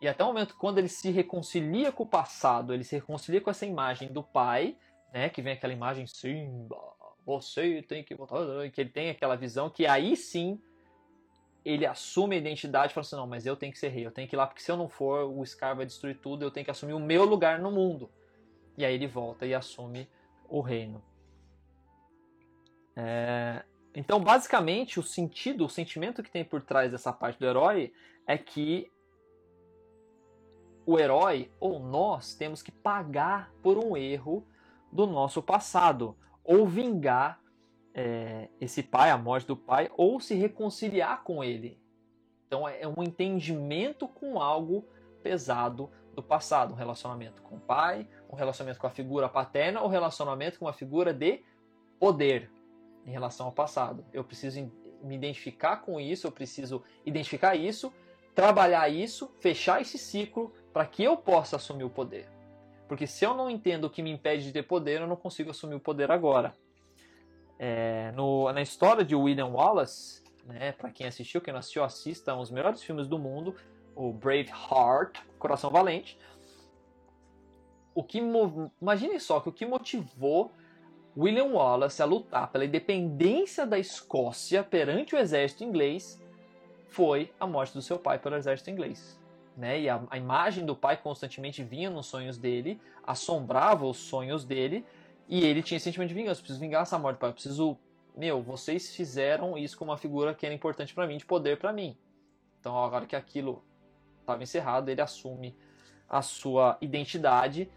[0.00, 3.50] E até o momento quando ele se reconcilia com o passado, ele se reconcilia com
[3.50, 4.76] essa imagem do pai,
[5.12, 6.76] né, que vem aquela imagem Simba,
[7.24, 8.38] você tem que voltar,
[8.70, 10.60] que ele tem aquela visão que aí sim
[11.64, 14.10] ele assume a identidade e fala assim, não, mas eu tenho que ser rei, eu
[14.10, 16.50] tenho que ir lá, porque se eu não for, o Scar vai destruir tudo, eu
[16.50, 18.10] tenho que assumir o meu lugar no mundo.
[18.76, 20.06] E aí ele volta e assume
[20.46, 21.02] o reino.
[22.94, 23.64] É...
[23.94, 27.94] Então, basicamente, o sentido, o sentimento que tem por trás dessa parte do herói
[28.26, 28.90] é que
[30.86, 34.46] o herói, ou nós, temos que pagar por um erro
[34.92, 37.40] do nosso passado, ou vingar
[37.94, 41.80] é, esse pai, a morte do pai, ou se reconciliar com ele.
[42.46, 44.86] Então é um entendimento com algo
[45.22, 49.86] pesado do passado, um relacionamento com o pai, um relacionamento com a figura paterna, ou
[49.86, 51.42] um relacionamento com uma figura de
[51.98, 52.50] poder
[53.06, 54.04] em relação ao passado.
[54.12, 54.70] Eu preciso
[55.02, 57.92] me identificar com isso, eu preciso identificar isso,
[58.34, 62.28] trabalhar isso, fechar esse ciclo para que eu possa assumir o poder.
[62.88, 65.52] Porque se eu não entendo o que me impede de ter poder, eu não consigo
[65.52, 66.52] assumir o poder agora.
[67.56, 72.34] É, no, na história de William Wallace, né, para quem assistiu, quem não assistiu, assista
[72.34, 73.54] um dos melhores filmes do mundo,
[73.94, 76.18] o Brave Heart, Coração Valente.
[77.94, 78.18] O que
[78.82, 80.50] imagine só que o que motivou
[81.16, 86.20] William Wallace a lutar pela independência da Escócia perante o exército inglês
[86.88, 89.22] foi a morte do seu pai pelo exército inglês.
[89.56, 89.82] Né?
[89.82, 94.84] E a, a imagem do pai constantemente vinha nos sonhos dele, assombrava os sonhos dele,
[95.28, 96.40] e ele tinha esse sentimento de vingança.
[96.40, 97.30] Preciso vingar essa morte, pai.
[97.30, 97.78] Eu preciso.
[98.16, 101.72] Meu, vocês fizeram isso com uma figura que era importante para mim, de poder para
[101.72, 101.96] mim.
[102.60, 103.64] Então, agora que aquilo
[104.20, 105.56] estava encerrado, ele assume
[106.08, 107.68] a sua identidade.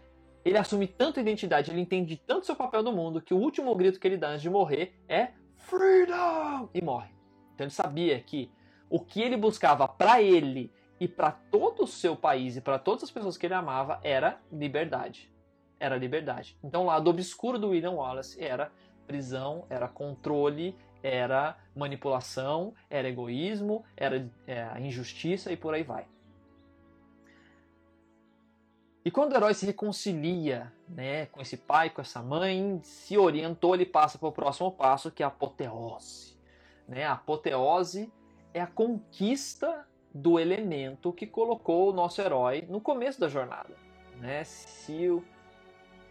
[0.44, 3.98] Ele assume tanto identidade, ele entende tanto seu papel no mundo, que o último grito
[3.98, 6.70] que ele dá antes de morrer é Freedom!
[6.72, 7.10] E morre.
[7.54, 8.50] Então ele sabia que
[8.88, 13.04] o que ele buscava para ele e para todo o seu país e para todas
[13.04, 15.30] as pessoas que ele amava era liberdade
[15.80, 16.58] era liberdade.
[16.62, 18.72] Então o lado obscuro do William Wallace era
[19.06, 26.06] prisão, era controle, era manipulação, era egoísmo, era é, injustiça e por aí vai.
[29.04, 33.74] E quando o herói se reconcilia né, com esse pai, com essa mãe, se orientou,
[33.74, 36.36] ele passa para o próximo passo, que é a apoteose.
[36.86, 37.04] Né?
[37.04, 38.12] A apoteose
[38.52, 43.74] é a conquista do elemento que colocou o nosso herói no começo da jornada.
[44.20, 44.42] Né?
[44.44, 45.22] Se o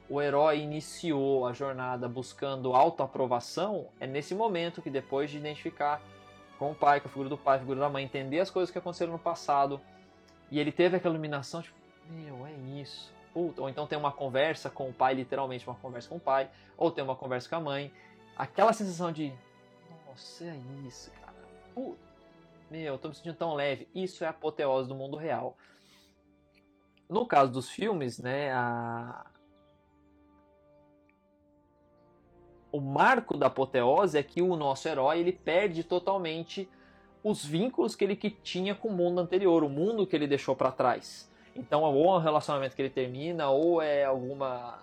[0.10, 6.02] o herói iniciou a jornada buscando autoaprovação, é nesse momento que depois de identificar
[6.58, 8.72] com o pai, com a figura do pai, a figura da mãe, entender as coisas
[8.72, 9.82] que aconteceram no passado,
[10.50, 11.76] e ele teve aquela iluminação, tipo,
[12.10, 13.14] meu, é isso.
[13.34, 16.50] Puta, ou então tem uma conversa com o pai, literalmente uma conversa com o pai,
[16.78, 17.92] ou tem uma conversa com a mãe,
[18.36, 19.34] aquela sensação de,
[20.08, 21.36] nossa, é isso, cara.
[21.76, 22.07] Puta,
[22.70, 23.88] meu, eu tô me sentindo tão leve.
[23.94, 25.58] Isso é a apoteose do mundo real.
[27.10, 29.26] No caso dos filmes, né, a,
[32.72, 36.70] o marco da apoteose é que o nosso herói ele perde totalmente
[37.24, 40.56] os vínculos que ele que tinha com o mundo anterior, o mundo que ele deixou
[40.56, 41.32] para trás.
[41.56, 44.80] Então, ou é um relacionamento que ele termina, ou é alguma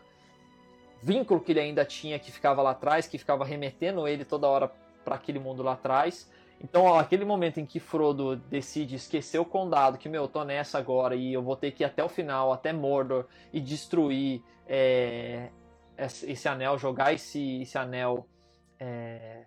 [1.01, 4.72] vínculo que ele ainda tinha que ficava lá atrás, que ficava remetendo ele toda hora
[5.05, 6.30] para aquele mundo lá atrás.
[6.61, 10.44] Então, ó, aquele momento em que Frodo decide esquecer o condado, que meu, eu tô
[10.44, 14.42] nessa agora e eu vou ter que ir até o final, até Mordor e destruir
[14.66, 15.50] é,
[15.98, 18.26] esse anel, jogar esse, esse anel
[18.80, 19.44] é,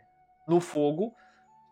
[0.47, 1.13] no fogo,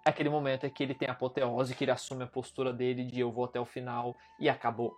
[0.03, 3.19] aquele momento é que ele tem a apoteose, que ele assume a postura dele de
[3.19, 4.97] eu vou até o final e acabou.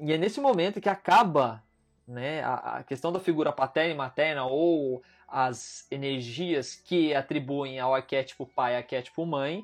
[0.00, 1.62] E é nesse momento que acaba
[2.08, 7.94] né, a, a questão da figura paterna e materna ou as energias que atribuem ao
[7.94, 9.62] arquétipo pai e arquétipo mãe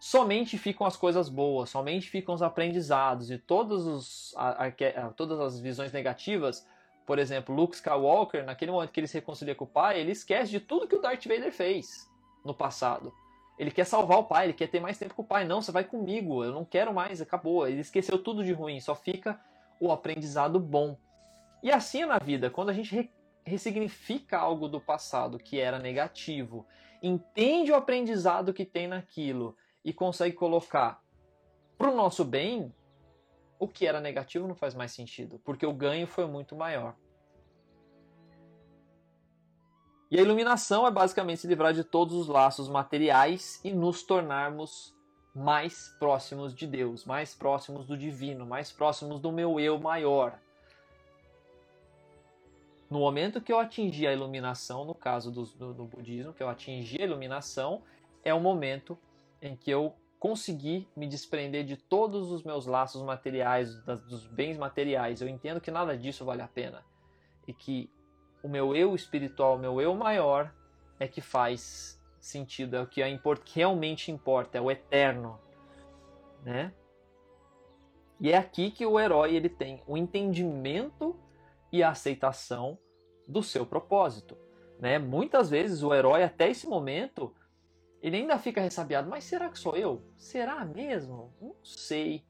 [0.00, 4.34] somente ficam as coisas boas, somente ficam os aprendizados e todos os,
[5.14, 6.66] todas as visões negativas.
[7.06, 10.50] Por exemplo, Luke Skywalker, naquele momento que ele se reconcilia com o pai, ele esquece
[10.50, 12.10] de tudo que o Darth Vader fez
[12.44, 13.14] no passado.
[13.56, 15.44] Ele quer salvar o pai, ele quer ter mais tempo com o pai.
[15.44, 17.66] Não, você vai comigo, eu não quero mais, acabou.
[17.66, 19.40] Ele esqueceu tudo de ruim, só fica
[19.80, 20.98] o aprendizado bom.
[21.62, 23.10] E assim é na vida, quando a gente re
[23.44, 26.66] ressignifica algo do passado que era negativo,
[27.00, 31.00] entende o aprendizado que tem naquilo e consegue colocar
[31.78, 32.74] para o nosso bem,
[33.56, 36.96] o que era negativo não faz mais sentido, porque o ganho foi muito maior.
[40.10, 44.95] E a iluminação é basicamente se livrar de todos os laços materiais e nos tornarmos
[45.36, 50.38] mais próximos de Deus, mais próximos do divino, mais próximos do meu eu maior.
[52.88, 56.48] No momento que eu atingi a iluminação, no caso do, do, do budismo, que eu
[56.48, 57.82] atingi a iluminação,
[58.24, 58.96] é o momento
[59.42, 64.56] em que eu consegui me desprender de todos os meus laços materiais, das, dos bens
[64.56, 65.20] materiais.
[65.20, 66.82] Eu entendo que nada disso vale a pena.
[67.46, 67.90] E que
[68.42, 70.50] o meu eu espiritual, o meu eu maior,
[70.98, 71.95] é que faz
[72.26, 75.40] sentido, é o que é import, realmente importa, é o eterno.
[76.42, 76.72] Né?
[78.20, 81.18] E é aqui que o herói ele tem o entendimento
[81.72, 82.78] e a aceitação
[83.26, 84.36] do seu propósito.
[84.78, 84.98] Né?
[84.98, 87.34] Muitas vezes o herói, até esse momento,
[88.02, 89.08] ele ainda fica ressabiado.
[89.08, 90.02] Mas será que sou eu?
[90.16, 91.34] Será mesmo?
[91.40, 92.24] Não sei.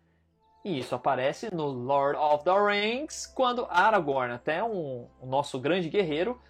[0.64, 5.88] E isso aparece no Lord of the Rings, quando Aragorn, até um, o nosso grande
[5.88, 6.40] guerreiro,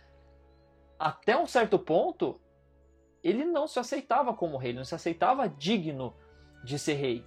[0.99, 2.41] até um certo ponto,
[3.27, 6.15] ele não se aceitava como rei, ele não se aceitava digno
[6.63, 7.25] de ser rei.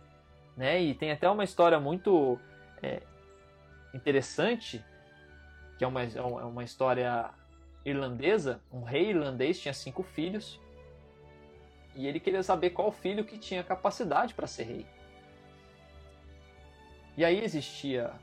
[0.56, 0.82] Né?
[0.82, 2.40] E tem até uma história muito
[2.82, 3.02] é,
[3.94, 4.84] interessante
[5.78, 7.30] que é uma, é, é uma história
[7.86, 8.62] irlandesa.
[8.72, 10.60] Um rei irlandês tinha cinco filhos
[11.96, 14.86] e ele queria saber qual filho que tinha capacidade para ser rei.
[17.18, 18.14] E aí existia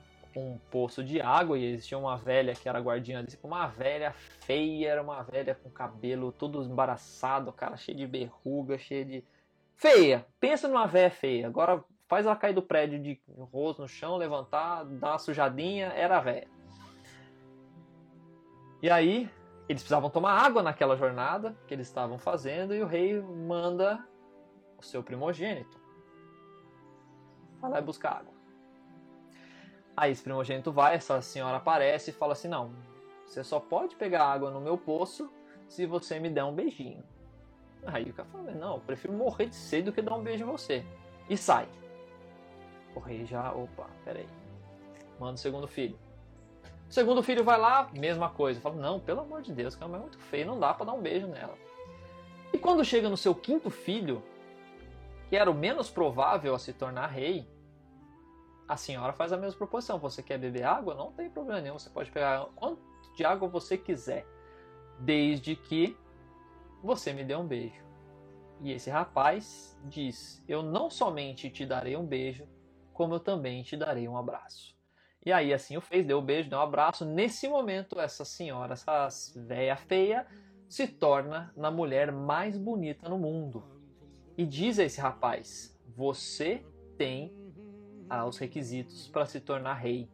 [0.41, 4.91] um poço de água e existia uma velha que era guardinha desse, uma velha feia,
[4.91, 9.25] era uma velha com cabelo todo embaraçado, cara cheio de berruga, cheia de
[9.75, 10.27] feia.
[10.39, 11.47] Pensa numa velha feia.
[11.47, 13.21] Agora faz ela cair do prédio de
[13.53, 16.49] rosto no chão, levantar, dar uma sujadinha, era velha.
[18.83, 19.29] E aí,
[19.69, 24.07] eles precisavam tomar água naquela jornada que eles estavam fazendo e o rei manda
[24.79, 25.81] o seu primogênito.
[27.61, 28.36] Vai lá e buscar água.
[29.97, 32.71] Aí esse primogênito vai, essa senhora aparece e fala assim: Não,
[33.27, 35.33] você só pode pegar água no meu poço
[35.69, 37.03] se você me der um beijinho.
[37.87, 40.45] Aí o cara fala: Não, eu prefiro morrer de sede do que dar um beijo
[40.45, 40.85] em você.
[41.29, 41.67] E sai.
[42.95, 44.29] O rei já, opa, peraí.
[45.19, 45.99] Manda o segundo filho.
[46.89, 48.61] O segundo filho vai lá, mesma coisa.
[48.61, 51.01] Fala, não, pelo amor de Deus, que é muito feio, não dá para dar um
[51.01, 51.57] beijo nela.
[52.53, 54.23] E quando chega no seu quinto filho,
[55.29, 57.47] que era o menos provável a se tornar rei,
[58.69, 59.99] a senhora faz a mesma proposição.
[59.99, 60.95] Você quer beber água?
[60.95, 61.79] Não tem problema nenhum.
[61.79, 62.81] Você pode pegar quanto
[63.17, 64.27] de água você quiser,
[64.99, 65.97] desde que
[66.83, 67.85] você me dê um beijo.
[68.61, 72.49] E esse rapaz diz: Eu não somente te darei um beijo,
[72.93, 74.75] como eu também te darei um abraço.
[75.25, 77.05] E aí assim o fez, deu um beijo, deu um abraço.
[77.05, 80.27] Nesse momento, essa senhora, essa velha feia,
[80.69, 83.65] se torna na mulher mais bonita no mundo.
[84.37, 86.65] E diz a esse rapaz: Você
[86.97, 87.46] tem
[88.09, 90.09] ah, os requisitos para se tornar rei.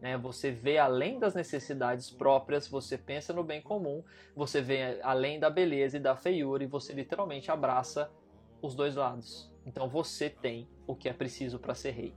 [0.00, 0.16] Né?
[0.18, 4.02] Você vê além das necessidades próprias, você pensa no bem comum,
[4.34, 8.10] você vê além da beleza e da feiura e você literalmente abraça
[8.62, 9.52] os dois lados.
[9.66, 12.14] Então você tem o que é preciso para ser rei.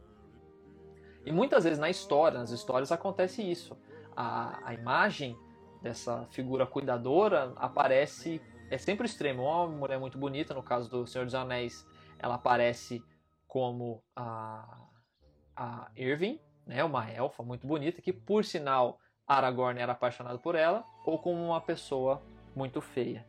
[1.26, 3.78] E muitas vezes na história, nas histórias acontece isso.
[4.16, 5.38] A, a imagem
[5.82, 9.44] dessa figura cuidadora aparece, é sempre o extremo.
[9.44, 11.86] Uma mulher muito bonita, no caso do Senhor dos Anéis,
[12.18, 13.04] ela aparece
[13.48, 14.88] como a,
[15.56, 20.84] a Irving, né, uma elfa muito bonita, que por sinal Aragorn era apaixonado por ela,
[21.06, 22.22] ou como uma pessoa
[22.56, 23.26] muito feia.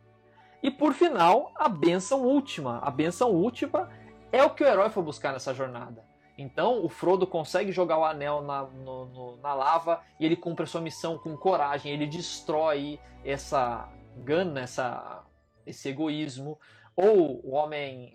[0.62, 2.78] E por final, a benção última.
[2.78, 3.90] A benção última
[4.30, 6.04] é o que o herói foi buscar nessa jornada.
[6.38, 10.64] Então o Frodo consegue jogar o anel na, no, no, na lava e ele cumpre
[10.64, 11.92] a sua missão com coragem.
[11.92, 15.24] Ele destrói essa gana, essa,
[15.66, 16.58] esse egoísmo.
[16.96, 18.14] Ou o homem,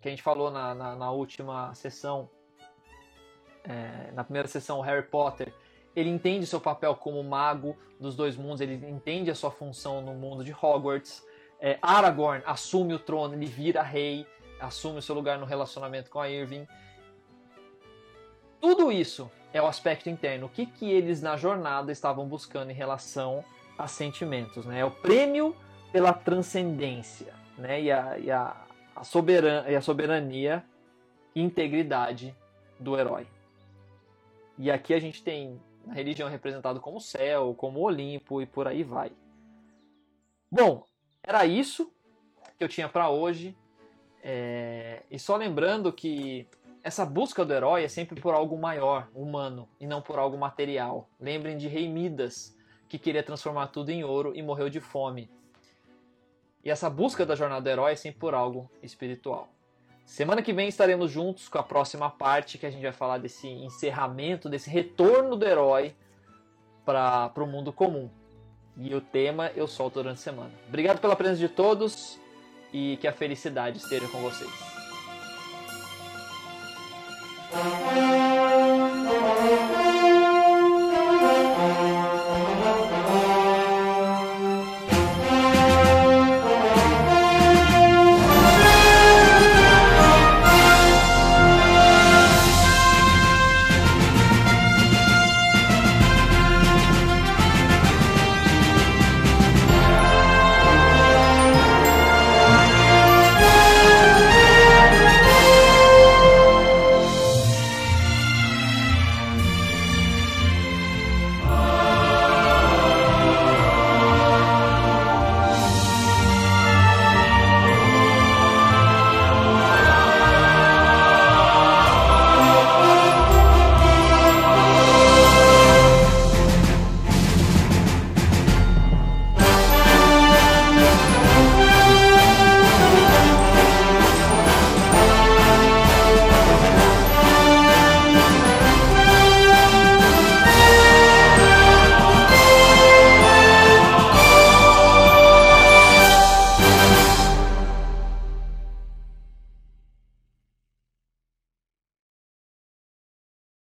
[0.00, 2.30] que a gente falou na, na, na última sessão,
[3.64, 5.52] é, na primeira sessão, o Harry Potter,
[5.96, 10.14] ele entende seu papel como mago dos dois mundos, ele entende a sua função no
[10.14, 11.24] mundo de Hogwarts.
[11.60, 14.26] É, Aragorn assume o trono, ele vira rei,
[14.60, 16.66] assume o seu lugar no relacionamento com a Irving.
[18.60, 20.46] Tudo isso é o aspecto interno.
[20.46, 23.44] O que, que eles na jornada estavam buscando em relação
[23.78, 24.66] a sentimentos?
[24.66, 24.80] Né?
[24.80, 25.54] É o prêmio
[25.92, 27.80] pela transcendência né?
[27.80, 28.56] e, a, e, a,
[28.96, 30.64] a, soberan, e a soberania
[31.34, 32.34] e integridade
[32.80, 33.26] do herói.
[34.58, 38.82] E aqui a gente tem a religião representado como céu, como Olimpo e por aí
[38.82, 39.12] vai.
[40.50, 40.86] Bom,
[41.22, 41.92] era isso
[42.56, 43.56] que eu tinha para hoje.
[44.22, 45.02] É...
[45.10, 46.46] E só lembrando que
[46.82, 51.08] essa busca do herói é sempre por algo maior, humano, e não por algo material.
[51.18, 52.56] Lembrem de Rei Midas,
[52.88, 55.30] que queria transformar tudo em ouro e morreu de fome.
[56.62, 59.53] E essa busca da jornada do herói é sempre por algo espiritual.
[60.04, 63.48] Semana que vem estaremos juntos com a próxima parte que a gente vai falar desse
[63.48, 65.94] encerramento, desse retorno do herói
[66.84, 68.10] para o mundo comum.
[68.76, 70.50] E o tema eu solto durante a semana.
[70.68, 72.18] Obrigado pela presença de todos
[72.72, 74.50] e que a felicidade esteja com vocês.